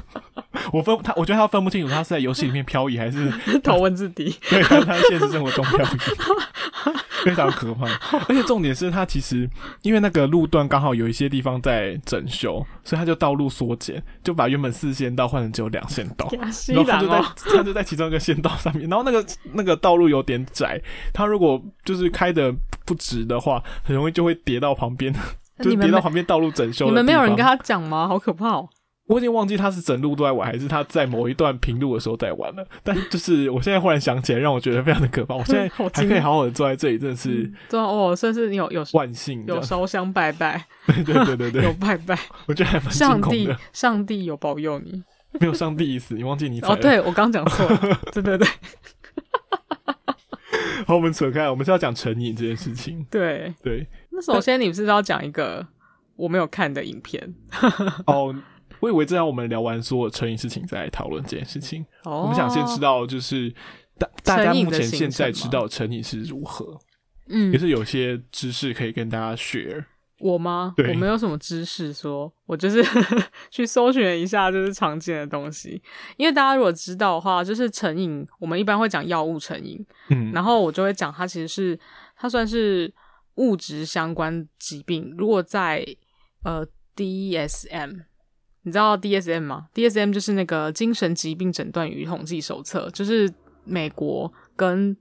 [0.71, 3.31] 我分他，我觉得他分不清楚他是在游戏里面漂移还是
[3.63, 4.35] 头文字 D。
[4.49, 5.97] 对，他在现实生活中漂移，
[7.23, 7.85] 非常可怕。
[8.27, 9.49] 而且重点是他其实
[9.83, 16.27] 因为那个路段刚好有一些地方在整修，所以他就道路缩减，就把原本四线道换成只有两线道。
[16.31, 16.41] 然
[16.77, 17.21] 后他就在
[17.55, 20.81] 他就在其中一个线道上面，然后那个那个道路有点窄，
[21.13, 22.53] 他如果就是开的
[22.85, 25.13] 不直的话，很容易就会跌到旁边，
[25.61, 26.85] 就跌到旁边道路整修。
[26.85, 28.07] 你们没有人跟他讲吗？
[28.07, 28.69] 好可怕哦！
[29.09, 32.63] 我已经忘记他是整路都在玩，还是他在某一段平路的时候在玩了。
[32.83, 35.33] 但就是我现在忽然想起来，让我觉得非常的可怕。
[35.33, 45.03] 我现在 还可以好好的坐在这里，真的是，对哦，算是你有有万幸，有烧香拜拜， 对对对对对，有拜拜， 我觉得还蛮上帝，上帝有保佑你，
[45.39, 48.47] 没有上帝意思，你忘记你哦，对我刚讲错了，对对对。
[50.85, 53.03] 好，我们扯开，我们是要讲成瘾这件事情。
[53.09, 55.65] 对对，那首先你不是要讲一个
[56.15, 57.33] 我没有看的影片
[58.05, 58.35] 哦。
[58.79, 61.85] 我以为这样，我们聊完所有成瘾事情再来讨论这件事情。
[62.03, 63.53] 哦，我们想先知道，就是
[63.97, 66.79] 大大家目前现在知道成瘾是如何，
[67.27, 69.85] 嗯，也是有些知识可以跟大家 share。
[70.19, 70.73] 我吗？
[70.77, 72.83] 我没有什么知识说，说我就是
[73.51, 75.81] 去搜寻一下，就是常见的东西。
[76.17, 81.79] 因为大家如果知道的话，就是成瘾，我们一般会讲药物成瘾，嗯，然后我就会讲它其实是
[82.17, 82.93] 它算是
[83.35, 85.13] 物质相关疾病。
[85.17, 85.85] 如果在
[86.43, 86.65] 呃
[86.95, 88.08] DSM。
[88.69, 93.27] 你知道 DSM 吗？DSM 就是那个精神疾病诊断与统计手册，就是
[93.63, 94.95] 美国跟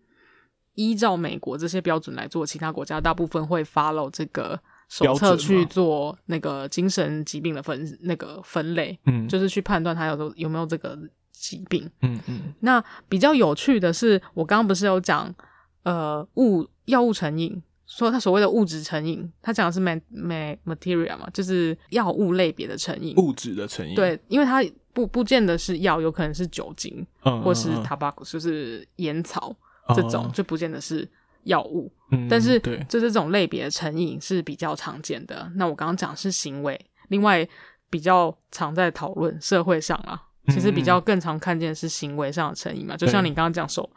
[0.74, 4.58] 依照美国这些标准来做，其他国家大部分会 follow 这个
[4.88, 10.98] 手册去做那个精神疾病的分那个分类，嗯，就是去判断他有有没有这个
[11.30, 12.54] 疾病，嗯嗯。
[12.60, 15.34] 那比较有趣的是，我刚刚不是有讲
[15.82, 17.62] 呃物药物成瘾。
[17.88, 23.94] 说他所谓的物质成瘾，他讲的是 ma ma material 嘛，就是药物类别的成瘾，物质的成瘾。
[23.94, 24.62] 对，因为它
[24.92, 29.56] 不不见得是药，有可能是酒精，嗯、或是 tobacco，就是烟草、
[29.88, 31.08] 嗯、这种，就不见得是
[31.44, 31.90] 药物。
[32.10, 32.60] 嗯、但是，
[32.90, 35.50] 就这种类别的成瘾是比较常见的。
[35.54, 36.78] 那我刚刚讲是行为，
[37.08, 37.48] 另外
[37.88, 43.88] 比较常在讨论社会上啊，其实比较更常看见的是行为上的成瘾嘛，嗯、就像你刚刚讲手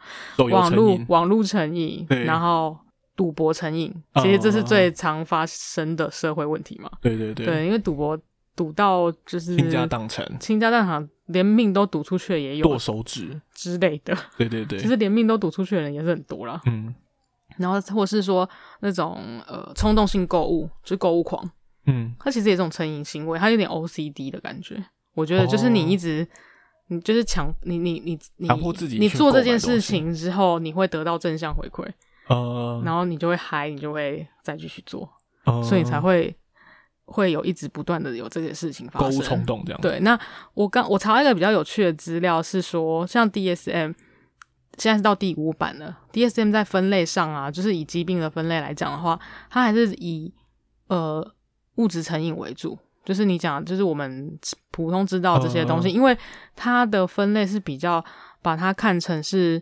[0.50, 2.74] 网络网络成瘾，然后。
[3.22, 6.90] 赌博成瘾，其实这是最常发生的社会问题嘛？
[7.00, 8.18] 对对对，对，因为赌博
[8.56, 14.12] 赌到就是倾家荡产，倾家荡产，连命都赌出去的也有，剁手指之类的。
[14.36, 16.60] 对对对，其实连命都赌出去的人也是很多啦。
[16.66, 16.92] 嗯，
[17.58, 18.48] 然后或是说
[18.80, 21.48] 那种呃冲动性购物，就是购物狂，
[21.86, 24.84] 嗯，他其实也是一种成瘾行为，他有点 OCD 的感觉。
[25.14, 26.26] 我觉得就是你一直，
[26.88, 31.86] 你就是强，你你你你强迫自己，你做这件事情之后，你会得到正向回馈。
[32.28, 35.08] 呃，然后你就会嗨，你就会再继续做，
[35.44, 36.34] 呃、所以才会
[37.04, 39.10] 会有一直不断的有这些事情发生。
[39.10, 39.80] 购物冲动这样。
[39.80, 40.18] 对，那
[40.54, 43.94] 我刚我查一个比较有趣的资料是说，像 DSM，
[44.78, 45.98] 现在是到第五版了。
[46.12, 49.18] DSM 在分类上啊，就是以疾病的分类来讲的话，
[49.50, 50.32] 它还是以
[50.88, 51.34] 呃
[51.76, 52.78] 物质成瘾为主。
[53.04, 54.38] 就是你讲，就是我们
[54.70, 56.16] 普通知道这些东西，嗯、因为
[56.54, 58.02] 它的分类是比较
[58.40, 59.60] 把它看成是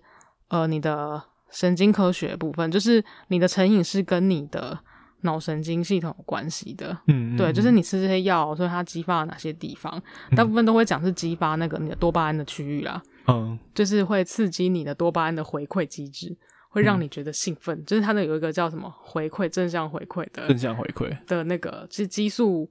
[0.49, 4.79] 呃你的神经科学部分，就是你的成瘾是跟你的
[5.23, 6.97] 脑神经系统有关系的。
[7.07, 10.03] 嗯，对，就是你吃这些药，所以它激发了哪些地方，
[10.37, 13.03] 大部分都会讲是激发那个你的多巴胺的区域啦。
[13.27, 16.37] 嗯，就是会刺激你的多巴胺的回馈机制，
[16.69, 17.79] 会让你觉得兴奋。
[17.79, 22.71] 嗯、就是它那有一个叫什么回馈正向回馈的正向回馈的那个，其实激素。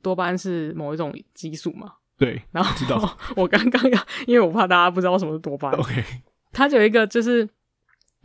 [0.00, 1.92] 多巴胺是某一种激素嘛？
[2.18, 5.78] 对，然后知道 我刚刚要，因为我怕大家不知道什么是多巴胺。
[5.78, 6.04] OK，
[6.50, 7.48] 它就有一个就是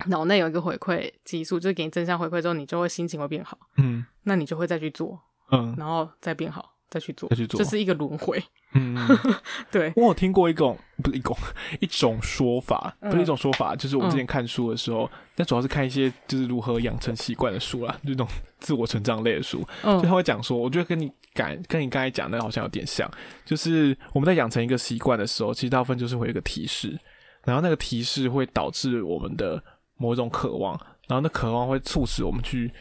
[0.06, 3.58] 脑内有一个回馈激素，就是给你正向回馈之后，你就会心情会变好。
[3.78, 5.20] 嗯，那你就会再去做，
[5.52, 8.42] 嗯，然后再变好，再去做，再去做，这是一个轮回。
[8.74, 8.96] 嗯，
[9.72, 11.38] 对，我有听过一种不是一种
[11.80, 18.28] 一种说法，不是一种说法，就是我们之前看书的时候，但主要是看一些就是如何养成习惯的书啦，就这种
[18.60, 23.10] 自我成长类的书，就他会讲说，我觉得跟你感跟你刚才讲的好像有点像，
[23.46, 27.00] 就是我们在养成一个习惯的时候，其实大部分就是会有一个提示，
[27.46, 29.64] 然后那个提示会导致我们的
[29.98, 32.72] 某一种渴望，然后那渴望会促使我们去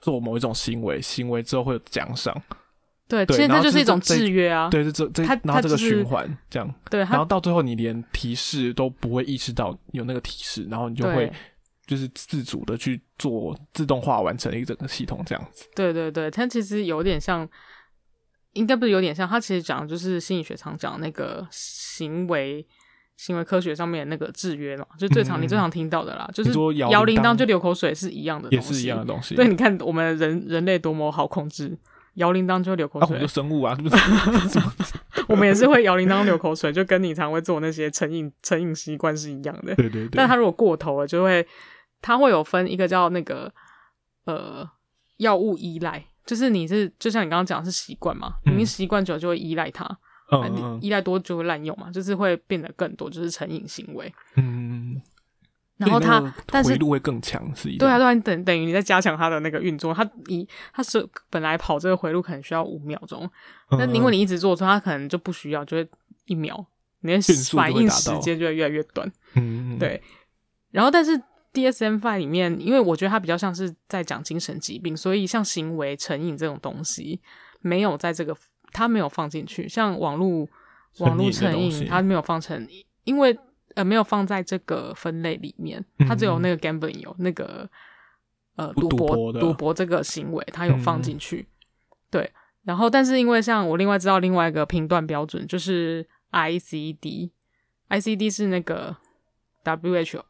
[0.00, 2.34] 做某一种行为，行为之后会有奖赏。
[3.06, 4.70] 对，其实这就是一种制约啊。
[4.70, 6.74] 对，这这然后这个循环这样。
[6.90, 11.30] 对，然后到最后你连提示都不会意识到有那个提示，然后你就会
[11.86, 15.68] 就是自主的去做自动化完成一整个系统这样子。
[15.76, 17.46] 对对对，它其实有点像，
[18.54, 22.66] 应该不是有点像，它其实讲的就是心理学常讲那个行为
[23.16, 29.34] 行为科学上面那个制约嘛，就最常你最常听到的啦，就是摇铃铛就流口水是一样的东西，也是一样的东西。
[29.34, 31.78] 对，你看我们人人类多么好控制。
[32.14, 34.60] 摇铃铛就会流口水，啊，我们就生物啊，是不是？
[35.26, 39.74] 我们也是会摇铃铛流口水，就跟你常会做那些成瘾成瘾习惯是一样的。
[39.74, 40.10] 对对对。
[40.12, 41.44] 但他如果过头了，就会
[42.00, 43.52] 他会有分一个叫那个
[44.26, 44.64] 呃
[45.16, 49.96] 药物依赖，就是你是就像你刚刚讲的是习惯嘛，你习惯久了就会依赖它，嗯，
[50.80, 54.12] 依赖多就会滥用嘛，就是会变得更多，就是成瘾行为。
[54.36, 55.00] 嗯。
[55.76, 59.92] 然后它，但是回路会更强，是一对啊，对啊，等等于你在加强它的那个运作。
[59.92, 63.28] 它一它是本来跑这个回路可能需要五秒钟，
[63.70, 65.88] 那因为你一直做，所以它可能就不需要，就会
[66.26, 66.64] 一秒，
[67.00, 67.20] 你的
[67.52, 69.10] 反应时间就会越来越短。
[69.34, 70.00] 嗯，对。
[70.70, 71.20] 然后，但是
[71.52, 77.20] DSM Five 里面，因为我觉得它比较像是在讲精神疾病，所以像行为成瘾这种东西
[77.60, 78.36] 没有在这个，
[78.74, 79.66] 它没有放进去。
[79.66, 80.46] 像网络
[80.98, 82.68] 网络成瘾，它没有放成，
[83.04, 83.34] 因为。
[83.74, 87.68] 呃，没有放在这个分类里面，它只有那个 gambling 有那个
[88.54, 91.38] 呃赌博赌博这个行为，它有放进去。
[91.38, 91.50] 嗯、
[92.08, 98.96] 对，然后但是因为像我另外知道另外一个评断标准就是 ICD，ICD 是那个
[99.64, 100.22] WHO。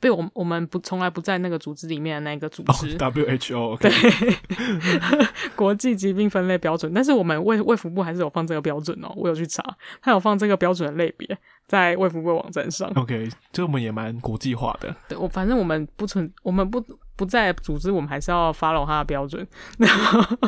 [0.00, 3.78] 被我们我们不从来不在那个组织里面的那个组织、oh，WHO，okay.
[4.18, 9.62] 对， 国际疾病分类标准，但是我们卫卫福部还是有放这个标准哦，我有去查，
[10.00, 12.90] 他有放这个标准的类别在卫福部网站上。
[12.96, 14.94] OK，这我们也蛮国际化的。
[15.08, 16.82] 对，我反正我们不存，我们不
[17.14, 19.46] 不在组织，我们还是要 follow 它的标准。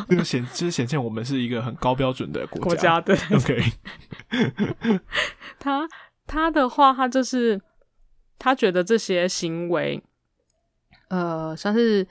[0.08, 2.64] 这个显就是显现我们是一个很高标准的国家。
[2.64, 3.62] 国家对，OK。
[5.60, 5.86] 他
[6.26, 7.60] 他的话，他就是。
[8.38, 10.02] 他觉得这些行为，
[11.08, 12.06] 呃，算是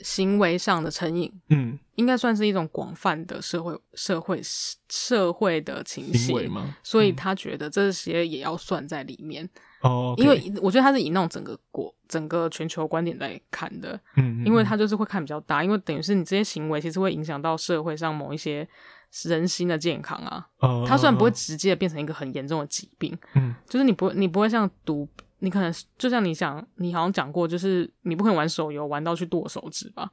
[0.00, 4.40] 行为上的成瘾，嗯，应该算是一种广泛的社会、社会、
[4.88, 6.76] 社会的情形吗？
[6.82, 9.48] 所以他觉得这些也要算在里面。
[9.82, 18.66] 哦、嗯，因为我觉得他是以那种整个国、整个全球观点来看的，嗯，因为他就是会看比较大，因为等于是你这些行为其实会影响到社会上某一些
[19.24, 20.48] 人心的健康啊。
[20.58, 25.08] 哦，他虽然不会直接变成一个很严重的疾病，嗯，就是你不会，你不会像毒。
[25.44, 30.08] 你可能就像你想，你好像讲过，就是你不可能玩手游玩到去剁手指吧？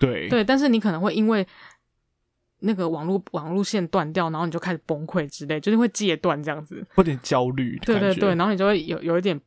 [0.00, 1.46] 对对，但是你可能会因为
[2.58, 7.78] 那个网络网络线断掉，然后你就开始崩溃之类，就是会戒断这样子，有点焦虑。
[7.86, 9.40] 对对对，然后你就会有有一点，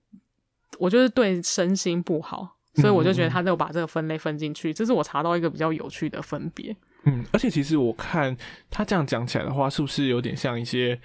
[0.80, 6.74] 我就是对身心不好，所以我就觉得他就把这个分类分进去，嗯、这是我查到一个比较有趣的分别。
[7.04, 8.36] 嗯，而且其实我看
[8.70, 10.98] 他这样讲起来的话，是不是有点像一些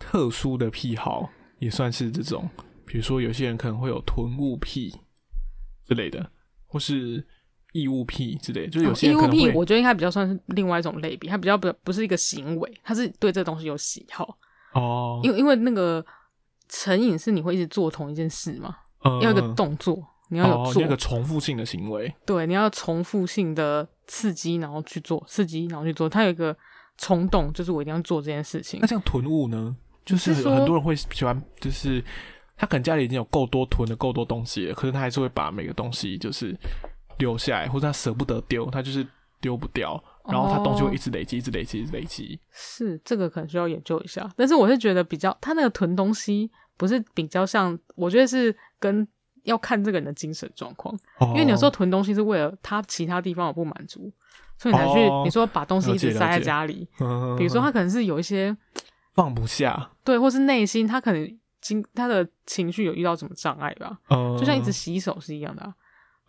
[0.00, 2.50] 特殊的癖好，也算是这种。
[2.88, 4.90] 比如说，有些人可能会有囤物癖
[5.86, 6.26] 之类的，
[6.66, 7.22] 或是
[7.74, 14.38] 异物癖之类的，就是有些人可能会、哦、异物癖，我觉得应该比较算是另外一种类别，它比较不不是一个行为，它是对这个东西有喜好
[14.72, 15.20] 哦。
[15.22, 16.02] 因为因为那个
[16.70, 18.74] 成瘾是你会一直做同一件事嘛，
[19.04, 26.56] 嗯、要一个动作，你要有做、哦、那个重复性的行为，对，你要重复性的刺激，然后去做刺激，然后去做，它有一个
[26.96, 28.80] 冲动，就是我一定要做这件事情。
[28.80, 29.76] 那像囤物呢，
[30.06, 32.02] 就是很多人会喜欢，就是。
[32.58, 36.54] 他可能家里已经有够多囤的够多东西了，可是他还是会把每个东西就是
[37.18, 39.06] 留下来，或者他舍不得丢，他就是
[39.40, 42.40] 丢不掉，然后他东西会一直累积，一直累积，一直累积。
[42.50, 49.06] 是这个可能需要研究一下，但是我是觉得比较他那个囤东西不是比较像，我觉得是跟
[49.44, 54.12] 要看这个人的精神状况，因为你有时候囤东西是为了他其他地方有不满足，
[54.58, 56.88] 所以你才去你说把东西一直塞在家里，
[57.38, 58.56] 比如说他可能是有一些
[59.14, 61.38] 放不下，对，或是内心他可能。
[61.60, 63.98] 情他的情绪有遇到什么障碍吧？
[64.10, 65.74] 嗯，就像一直洗手是一样的啊。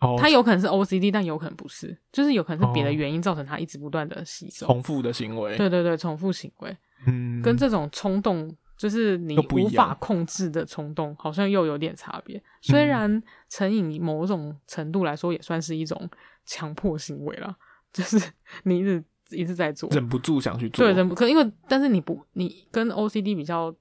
[0.00, 5.56] 哦，他有可能是 OCD，但有可能不是，就是有可能是别的原因造成他一直不断的洗手，重复的行为。
[5.56, 6.76] 对对对，重复行为。
[7.06, 12.42] 嗯，跟这种冲动，就是你无法控制的冲动，好像又有点差别。
[12.62, 16.08] 虽然成瘾某种程度来说也算是一种
[16.46, 17.54] 强迫行为了，
[17.92, 18.18] 就是
[18.64, 20.86] 你一直一直在做，忍不住想去做。
[20.86, 23.74] 对，忍不，可因为但是你不，你跟 OCD 比较。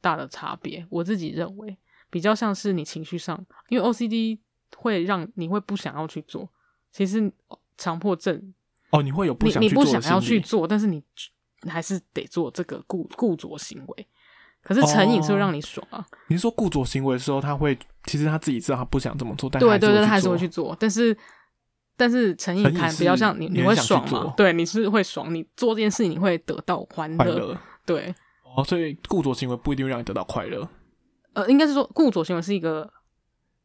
[0.00, 1.76] 大的差别，我自己认为
[2.10, 3.38] 比较像是你情绪上，
[3.68, 4.38] 因为 OCD
[4.76, 6.48] 会让你会不想要去做。
[6.90, 7.30] 其实
[7.76, 8.54] 强迫症
[8.90, 11.02] 哦，你会有不想你，你不想要去做，但是你
[11.68, 14.06] 还是得做这个固固着行为。
[14.60, 15.98] 可是成瘾是会让你爽啊！
[15.98, 20.76] 哦、你是说固着行为的时候，他会其实他自己知道他不想这么做，但对对对，他还是会去做。
[20.78, 21.16] 但是
[21.96, 24.34] 但是成瘾看比较像你，你会爽嘛？
[24.36, 28.14] 对，你是会爽，你做这件事情你会得到欢乐，对。
[28.56, 30.68] 哦，所以固着行为不一定会让你得到快乐。
[31.34, 32.90] 呃，应该是说固着行为是一个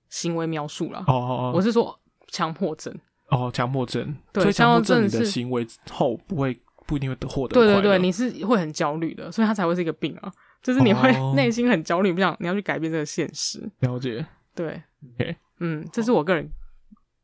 [0.10, 1.04] 行为描述啦。
[1.08, 2.94] 哦哦哦，我是说强迫症。
[3.30, 4.16] 哦，强迫症。
[4.32, 7.54] 对，强迫症你的行为后不会不一定会得获得。
[7.54, 10.32] 对对对，你是会很焦虑的，所以它才会是一个病啊。
[10.62, 13.68] 就是你会 内心很焦虑，不想你要去改变这个现实。
[13.80, 14.26] 了解。
[14.54, 14.82] 对。
[15.16, 15.36] OK。
[15.60, 16.50] 嗯，这是我个人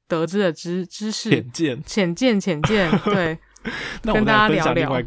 [0.08, 1.30] 得知的知知识。
[1.30, 1.84] 浅见。
[1.84, 2.90] 浅见，浅见。
[3.06, 3.38] 对。
[4.04, 5.04] 那跟大家聊聊。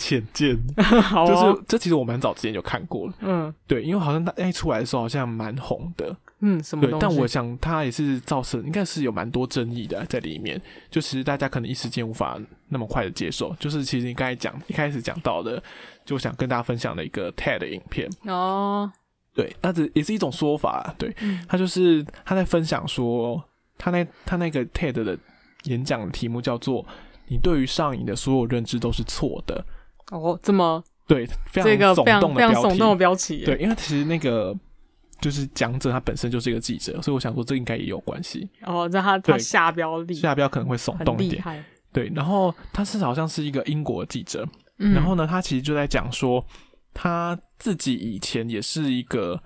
[0.00, 0.58] 浅见，
[1.02, 6.86] 好哦、就是这其实我蛮早之前就看过了，嗯，对，因为好像他一出来的时候好像蛮红的，嗯，什么？
[6.86, 13.54] 对，但我想他也是造成应该是有蛮多争议的在里面，就其实大家可能一时间无法那么快的接受。
[13.60, 15.62] 就是其实你刚才讲一开始讲到的，
[16.06, 18.08] 就想跟大家分享的一个 TED 的影片。
[18.24, 18.90] 哦，
[19.34, 23.42] 对，那这也是一种说法，对，嗯、他就是他在分享说
[23.76, 25.18] 他那他那个 TED 的
[25.64, 26.86] 演讲的题目叫做
[27.28, 29.62] “你对于上瘾的所有认知都是错的”。
[30.10, 33.44] 哦，这么对，这个非常非常耸动的标题。
[33.44, 34.54] 对，因为其实那个
[35.20, 38.48] 就是讲者他本身就是一个记者，所以我想说这应该也有关系。
[38.62, 41.64] 哦，那他他下标厉下标可能会耸动一点。
[41.92, 44.46] 对，然后他是好像是一个英国的记者，
[44.78, 46.44] 嗯、然后呢，他其实就在讲说
[46.92, 49.42] 他自己以前也是一个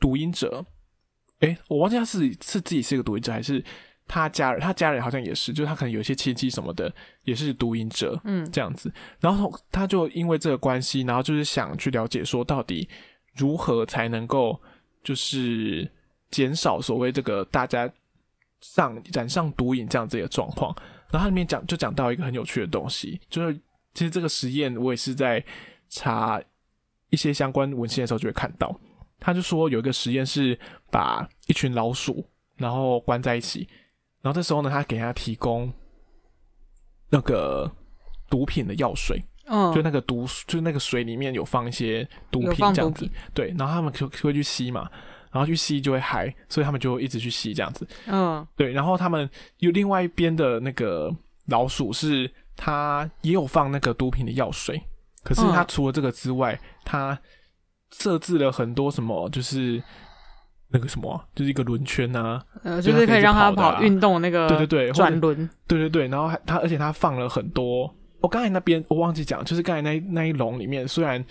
[0.00, 0.64] 读音者。
[1.40, 3.64] 诶，我忘记他是是自己是一个读音者还是。
[4.08, 6.92] 他家人，他家人好像也是，就是他可能有一些亲戚什么的，
[7.24, 8.92] 也是毒瘾者，嗯，这样子。
[9.20, 12.86] 然后他就因为这个关系，然后就是想去了解说，到底
[13.34, 14.60] 如何才能够
[15.02, 15.90] 就是
[16.30, 17.90] 减少所谓这个大家
[18.60, 20.74] 上染上毒瘾这样子的状况。
[21.10, 23.54] 然后他里面讲就讲到一个很有趣的东西，就是
[23.94, 25.42] 其实这个实验我也是在
[25.88, 26.38] 查
[27.08, 28.78] 一些相关文献的时候就会看到，
[29.18, 30.58] 他就说有一个实验是
[30.90, 32.26] 把一群老鼠
[32.56, 33.66] 然后关在一起。
[34.22, 35.72] 然后这时候呢，他给他提供
[37.10, 37.70] 那个
[38.30, 43.52] 毒品的药水，嗯，就那个毒，就那个水里面有放一些毒品这样子，对。
[43.58, 44.88] 然后他们就会去吸嘛，
[45.32, 48.72] 然后去吸就会嗨，所以他们就一直去吸这样子，嗯，对。
[48.72, 51.12] 然后他们有另外一边的那个
[51.46, 54.80] 老鼠是，他也有放那个毒品的药水，
[55.24, 57.20] 可是他除了这个之外，他
[57.90, 59.82] 设置了很多什么，就是。
[60.72, 67.94] 那个什么、啊，就是一个轮圈啊，呃，就是可以让他跑运动那个，对对对，转轮，对对对，然后还他，而且他放了很多。
[68.20, 71.22] 我刚才那边我忘记讲，就是刚才那那一笼里面，虽然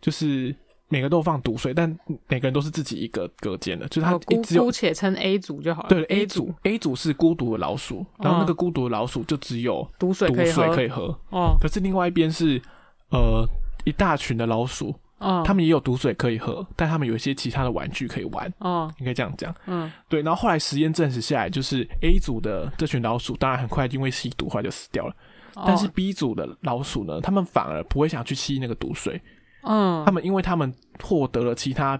[0.00, 0.54] 就是
[0.88, 1.88] 每个都放毒水，但
[2.28, 5.88] 每个人都是自己一个隔间的，就是他只有姑且称 A 组就好了。
[5.88, 11.18] 对，A 组 A 组是孤独的老鼠，然后那个孤独的老鼠就只有毒水毒水可以喝。
[11.30, 12.62] 哦，可是另外一边是
[13.10, 13.44] 呃
[13.84, 14.94] 一大群的老鼠。
[15.18, 18.52] 哦，他们也有毒水可以喝，但他们有一些其他的玩具可以玩。
[18.58, 19.54] 哦，应该这样讲。
[19.64, 20.20] 嗯，对。
[20.20, 25.16] 然后后来实验证实下来，就是 A 组的这群老鼠，当然很快因为吸毒后来就死掉了。
[25.54, 29.18] 哦，但是 B 组的老鼠呢，他们反而不会想去吸那个毒水。
[29.62, 30.70] 嗯，他们因为他们
[31.02, 31.98] 获得了其他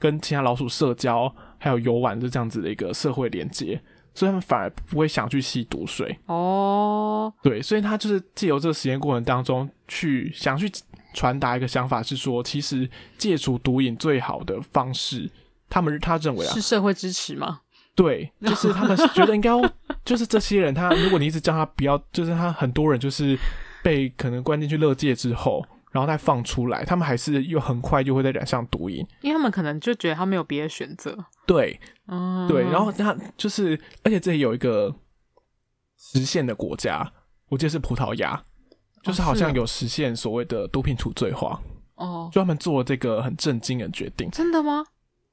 [0.00, 3.80] 跟其他老鼠社交还有游玩的这样子的一个社会连接，
[4.14, 6.18] 所以他们反而不会想去吸毒水。
[6.26, 10.68] 哦，对，所以他就是借由这个实验过程当中去想去。
[11.14, 15.30] 传达一个想法是说，其实戒除毒瘾最好的方式，
[15.68, 17.60] 他们他认为啊，是社会支持吗？
[17.94, 19.50] 对，就是他们觉得应该，
[20.04, 23.36] 就是这些人他，如果你一直叫他不要，就是他很多人就是
[23.82, 31.16] 被可能关进去乐戒之后，然后再放出来，他们还是又很快就会再染上毒瘾，因为他们可能就觉得他没有别的选择。
[31.44, 34.94] 对，嗯，对，然后他就是，而且这里有一个
[35.96, 37.12] 实现的国家，
[37.48, 38.44] 我记得是葡萄牙，
[39.02, 41.60] 就是好像有实现所谓的毒品除罪化。
[41.96, 44.30] 哦，就他们做了这个很震惊的决定。
[44.30, 44.84] 真的吗？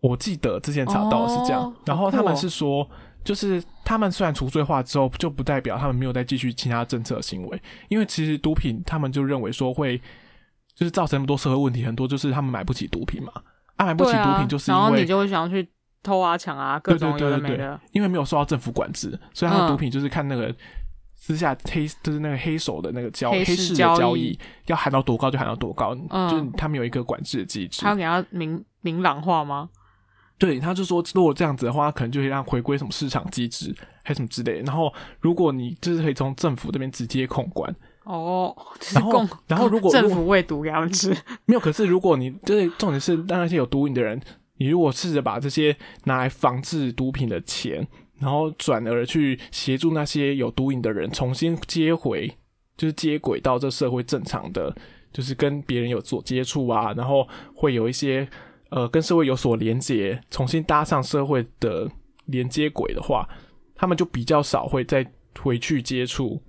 [0.02, 2.88] 我记得之前查到的是这样，哦、然后他们是说，
[3.24, 9.98] 就是他们虽然除罪化之后，就不代表他们没有再继续其他政策行为，因为其实毒品他们就认为说会
[10.74, 13.32] 就是造成那么多社会问题，很多就是他们买不起毒品嘛，
[13.76, 15.68] 啊买不起毒品就是因为、啊、然后你就会想要去
[16.02, 20.52] 偷啊抢啊各种有的没的，对对对对对，因为没有受到政府管制，所以他的毒品就是看那个。
[21.26, 27.82] 嗯私下黑就是那个黑手的那个交黑市的交易，要喊到多高就喊到多高，嗯、就是他们有一个管制的机制。
[27.82, 29.70] 他要给他明明朗化吗？
[30.38, 34.64] 对，他就说如果这样子的话，可能就会让回归什么市场机制，还是什么之类的。
[34.66, 38.56] 然后如果你就是可以从政府这边直接控管哦，
[38.94, 41.10] 然后然后如果政府喂毒给他们吃，
[41.46, 41.60] 没有。
[41.60, 44.22] 可是如果你就是重点是让那些有毒瘾的人，
[44.58, 47.88] 你如果试着把这些拿来防治毒品的钱。
[48.18, 52.34] 然后转而去协助那些有毒瘾的人重新接回，
[52.78, 54.74] 就是接轨到这社会正常的，
[55.12, 58.26] 就是跟别人有所接触啊，然后会有一些
[58.70, 61.92] 呃跟社会有所连接，重新搭上社会的
[62.28, 63.28] 连接轨的话，
[63.76, 65.06] 他们就比较少会再
[65.42, 66.42] 回去接触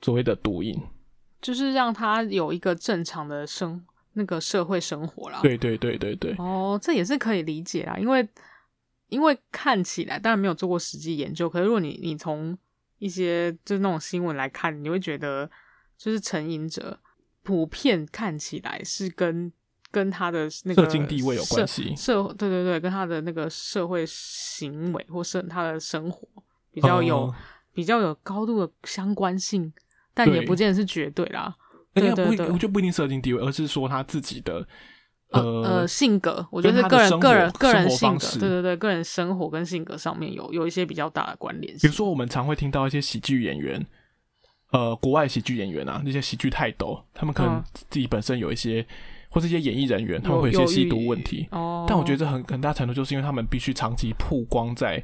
[0.00, 0.76] 所谓的毒瘾，
[1.40, 3.80] 就是让他有一个正常的生
[4.14, 5.38] 那个社会生活啦。
[5.40, 6.34] 对对对对对。
[6.38, 8.28] 哦，这也是可以理解啊，因为。
[9.12, 12.56] 因为看起来，当然没有做过实际研究，可是如果你你从
[12.98, 15.50] 一些就是那种新闻来看，你会觉得
[15.98, 16.98] 就是成瘾者
[17.42, 19.52] 普遍看起来是跟
[19.90, 26.26] 跟他的那个社经地位有关系，社对对对，跟他的那个社会行为或是他的生活
[26.72, 27.34] 比较有、哦、
[27.74, 29.70] 比较有高度的相关性，
[30.14, 31.54] 但也不见得是绝对啦。
[31.92, 34.66] 对对对，我觉得不一定社经地位，而是说他自己的。
[35.32, 41.72] 呃呃，性格，我觉得是个人个人个人性格，对对对，个人生活跟性格上面有有一些比较大的关联。
[41.78, 43.84] 比如说，我们常会听到一些喜剧演员，
[44.72, 48.86] 呃，国外喜剧演员啊，那些喜剧泰斗，他们可能自己本身有一些，嗯、
[49.30, 51.48] 或是一些演艺人员，他们会有一些吸毒问题。
[51.50, 55.02] 哦，但我觉得这很很大程度就是因为他们必须长期曝光在。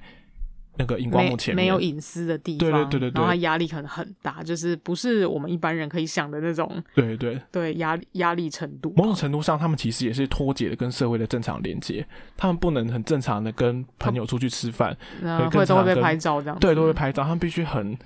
[0.78, 8.92] 那个荧光幕前面没，没有隐私的地方，对对对对对，然后他压力可能很大，就是不是我们一般人可以想的那种，对对对，压力压力程度。
[8.96, 12.06] 某种程度上，他们其实也是脱节的跟社会的正常连接，
[12.36, 14.96] 他们不能很正常的跟朋友出去吃饭，
[15.52, 17.98] 会都会被拍照这样，对，都会拍照，他们必须很。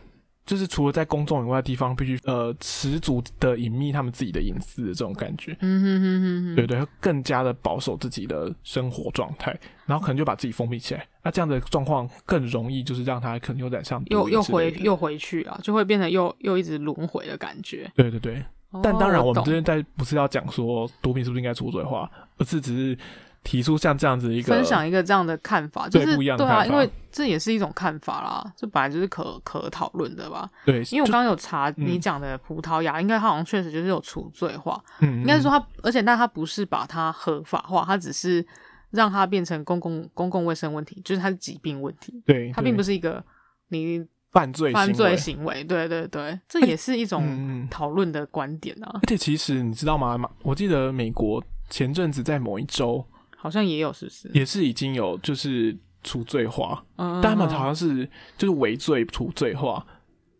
[0.45, 17.90] 就是除了在公众以外的地方，必须呃十足的隐秘他们自己的隐私的这种感觉，嗯哼哼哼哼，对对，更加的保守自己的生活状态，然后可能就把自己封闭起来，那这样的状况更容易就是让他可能有点像又又回又回去啊，就会变成又又一直轮回的感觉。
[17.95, 22.99] 对对对，哦、但当然我们这边在不是要讲说毒品是不是应该出罪化，而是只是。
[23.45, 30.49] 提出像这样子一个分享一个这样的看法，就是对，不一样的看法，对啊，因为这也是一种看法啦，这本来就是可可讨论的吧？
[30.64, 38.47] 对，因为我刚刚有查你讲的葡萄牙，嗯、应该它好像确实就是有除罪化，嗯，应该是说它，而且但它不是把它合法化，它只是
[38.90, 43.22] 让它变成公共公共卫生问题，就是它是疾病问题，对，对它并不是一个
[43.70, 48.90] 你犯罪犯罪行为，对对对，这也是一种讨论的观点啊。
[48.95, 50.16] 而且其实你知道吗？
[50.43, 53.05] 我记得美国前阵子在某一周。
[53.43, 54.30] 好像也有，是不是？
[54.32, 59.84] 也是已经有，就是处罪化，嗯、但他们好像是就是违罪处罪化，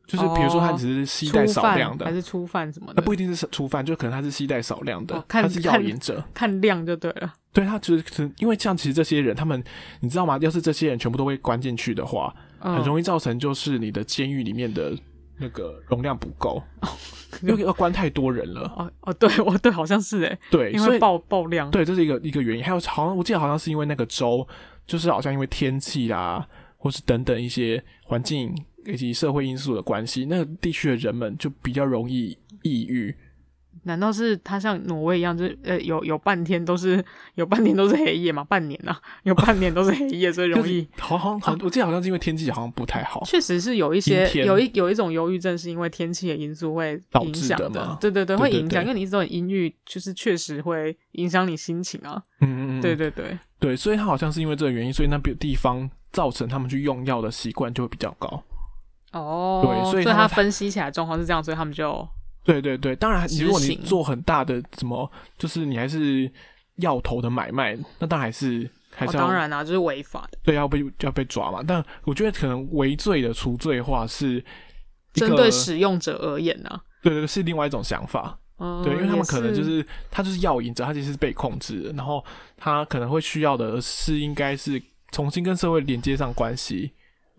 [0.07, 7.35] 就是比如说他只是携带少量的，还是初犯什么的，那不一定是初犯，就可能他是携带少量的，哦、看他是药瘾者看，看量就对了。
[7.53, 9.61] 对他就是，因为像其实这些人，他们
[9.99, 10.39] 你知道吗？
[10.41, 14.97] 要是这些人全部都被关进去的话，嗯、很容易造成就是你的监狱里面的
[15.43, 16.63] 那个容量不够。
[17.43, 22.63] 因为要关太多人了哦哦，对，我对，好像是哎，对，因为爆爆量，对，这是一个一个原因。
[22.63, 24.47] 还有好像我记得好像是因为那个州，
[24.87, 26.47] 就是好像因为天气啦，
[26.77, 28.55] 或是等等一些环境
[28.85, 33.15] 以及社会因素的关系，那个地区的人们就比较容易抑郁。
[33.85, 37.05] 难道是他像挪威一样，就是呃，有有半天都是
[37.35, 38.45] 有半天都是黑夜嘛？
[38.45, 40.87] 半年啊， 有半年都是黑夜，所以容易。
[40.99, 43.23] 好好好，我记得好像是因为天气好像不太好。
[43.25, 47.69] 确实是有一些有一有一种忧郁症，是因为天气的因素会影响的。
[47.71, 52.23] 的对对对，会影响，因为你一直都很阴郁，就是确实会影响你心情啊。
[52.41, 58.43] 嗯嗯嗯，对对对对，所以他好像是因为这个原因，所以那边地方造成他们去用药的习惯就会比较高。
[59.13, 62.09] 哦，对，所以他分析起来状况是这样，所以他们就。
[62.45, 66.31] 对对对，当然，如果你做很大的什么，就是你还是
[66.77, 71.63] 要头的买卖，那当然还是还是当然啊，就是违法的，对，要被要被抓嘛。
[71.67, 74.45] 但我觉得可能违罪的除罪化是
[75.13, 78.39] 针对使用者而言呢、啊，对对对，是另外一种想法。
[78.59, 82.25] 嗯，对，因为他们可能就是是他就是药瘾者，他其实是被控制的，然后
[82.57, 86.93] 他可能会需要的是应该是重新跟社会连接上关系，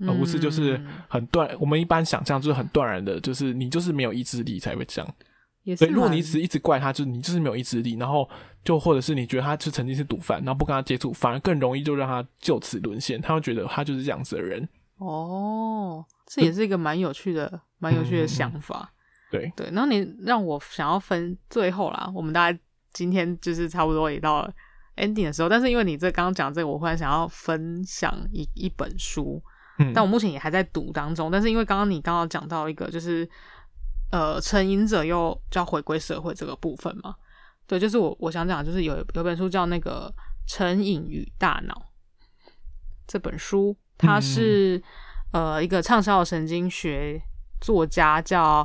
[0.07, 1.47] 而不是就是很断。
[1.49, 5.15] 嗯、我们一般想象就是很断然的，就是你就是没有意志力才会这样。
[5.63, 8.29] 也是对，如果你只是一直怪他，就是你就是没有意志力，然后
[8.65, 13.21] 就或者是你觉得他是曾经是毒贩，然后不跟他接触，反而更容易就让他就此沦陷。
[13.21, 14.67] 他会觉得他就是这样子的人。
[14.97, 18.91] 哦，这也是一个蛮有趣的、蛮、嗯、有趣的想法。
[19.31, 22.59] 对对，然后你让我想要分最后啦，我们大概
[22.91, 24.53] 今天就是差不多也到了
[24.97, 29.41] ending 的时候，但是因为你这刚刚讲这个，我忽然想要分享一一本书，
[29.79, 33.29] 嗯，但我目前也还在读当中，但是因为刚刚你刚刚讲到一个就是。
[34.11, 37.15] 呃，成瘾者又叫回归社会这个部分嘛？
[37.65, 40.13] 对，就是我我想讲，就是有有本书叫那个
[40.47, 41.73] 《成瘾与大脑》
[43.07, 44.77] 这本书，它是、
[45.31, 47.19] 嗯、呃一个畅销的神经学
[47.59, 48.63] 作家叫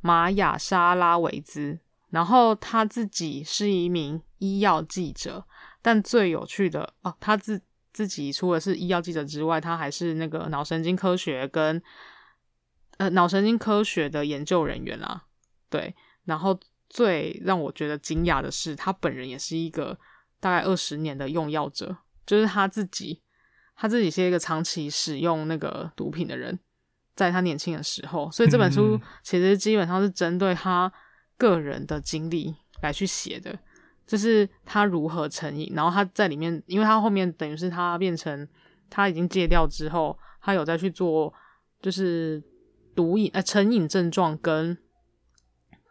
[0.00, 1.80] 玛雅莎拉维兹，
[2.10, 5.44] 然后他自己是一名医药记者，
[5.82, 7.60] 但最有趣的哦，他自
[7.92, 11.82] 自己除了是医药记者之外，他还是那个脑神经科学跟。
[12.98, 15.24] 呃，脑神经科学的研究人员啊，
[15.70, 15.92] 对，
[16.24, 16.56] 然后
[16.90, 19.98] 最让我觉得惊讶的是，他本人也是一个
[20.38, 21.96] 大概二十年的用药者，
[22.26, 23.22] 就是他自己，
[23.74, 26.56] 他自己是一个长期使用那个毒品的人，
[27.16, 30.92] 在他年轻的时候，所以这本书其实基本上是针对他
[31.38, 33.58] 个人的经历来去写的，
[34.06, 38.46] 就是他如何成瘾，然后他在里面，因为他后面等于是他变成
[38.88, 41.32] 他已经戒掉之后，他有再去做，
[41.80, 42.42] 就是。
[42.94, 44.76] 毒瘾呃，成瘾症状跟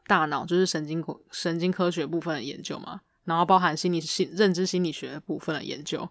[0.06, 6.08] 大脑就是神经神经科学部分的研究嘛，然后包含心理心认知心理学部分的研究，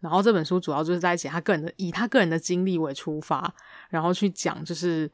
[0.00, 3.50] 然后这本书主要就是在写他个人的，以他个人的经历为出发，
[3.88, 5.10] 然后去讲就是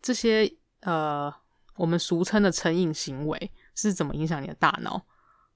[0.00, 1.32] 这些呃
[1.76, 5.00] 我们俗称的成瘾行为是怎么影响你的大脑，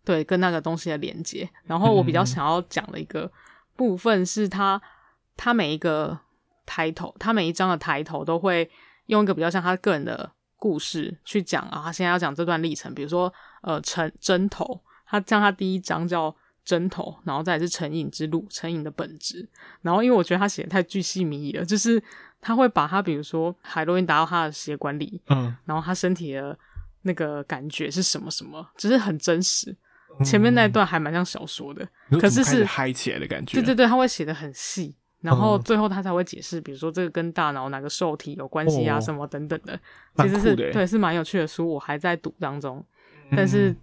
[0.06, 1.46] 对，跟那个东西的连接。
[1.64, 3.30] 然后我比较想要讲的一个
[3.76, 4.80] 部分是他
[5.36, 6.18] 他每一个。
[6.68, 8.68] 抬头，他每一章的抬头都会
[9.06, 11.80] 用一个比较像他个人的故事去讲啊。
[11.84, 16.34] 他现在要讲这段历程，比如说呃，成针头，他像他第一章叫
[16.64, 19.48] 针头，然后再是成瘾之路，成瘾的本质。
[19.80, 22.02] 然后因为我觉得他写的太巨细靡遗了，就是
[22.40, 26.58] 他会把他比如说海洛因打到他的血管里，嗯，然后他身体的
[27.02, 29.76] 那个感觉是什么什么，只是很真实。
[30.24, 33.54] 前面那一段还蛮像小说的，嗯、可是是嗨起来的感觉。
[33.58, 34.94] 对对对，他会写的很细。
[35.22, 39.74] 然后最后他才会解释，比如说这个跟大脑哪个受体有关系啊，什么等等的，
[40.14, 42.84] 哦、其实是对，是蛮有趣的书，我还在读当中，
[43.30, 43.74] 但是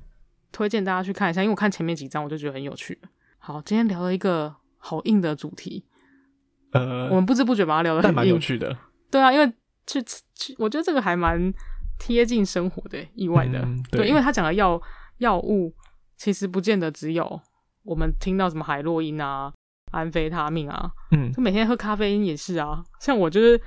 [0.54, 2.98] 推荐大家去看一下，因为我看前面几章我就觉得很有趣。
[3.40, 5.84] 好，今天聊了一个好硬的主题，
[6.72, 8.78] 呃，我们不知不觉把它聊得很硬，但蛮有趣的。
[9.12, 9.52] 对啊，因为
[9.86, 10.02] 去
[10.36, 11.52] 去，我觉得这个还蛮
[12.00, 14.82] 贴近生活的，意外的，嗯、对，对，因为他讲的药
[15.18, 15.74] 药物
[16.24, 17.42] 其实不见得只有
[17.84, 19.52] 我们听到什么海洛因啊。
[19.92, 23.62] 安非他命啊，嗯，就每天喝咖啡因也是啊，像我就是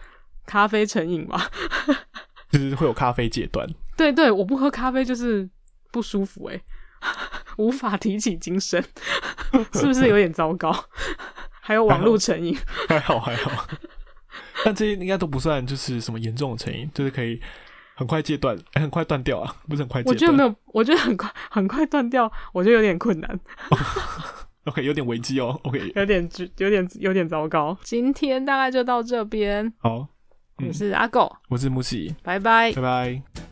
[0.44, 1.48] 咖啡成瘾吧，
[2.50, 3.64] 就是会有咖啡戒断。
[3.96, 5.48] 对对，我不喝咖啡就是
[5.92, 6.62] 不舒服哎、欸，
[7.58, 8.82] 无法提起精神，
[9.74, 10.74] 是不是有点糟糕？
[11.60, 12.58] 还有网络成瘾，
[12.88, 13.68] 还好还好，
[14.64, 17.40] 但这些应该都不算就是什么严重的成瘾，就是可以
[17.96, 20.14] 很快戒断，欸， 很快断掉啊，不是很快戒断。
[20.14, 23.40] 我觉得没有，我觉得很快很快断掉，我觉得有点困难。
[24.66, 25.58] OK，有点危机哦。
[25.62, 26.28] OK，有点
[26.58, 27.76] 有点有点糟糕。
[27.82, 29.72] 今天大概就到这边。
[29.78, 30.06] 好，
[30.66, 33.45] 我是阿狗，我是木喜，拜拜，拜拜。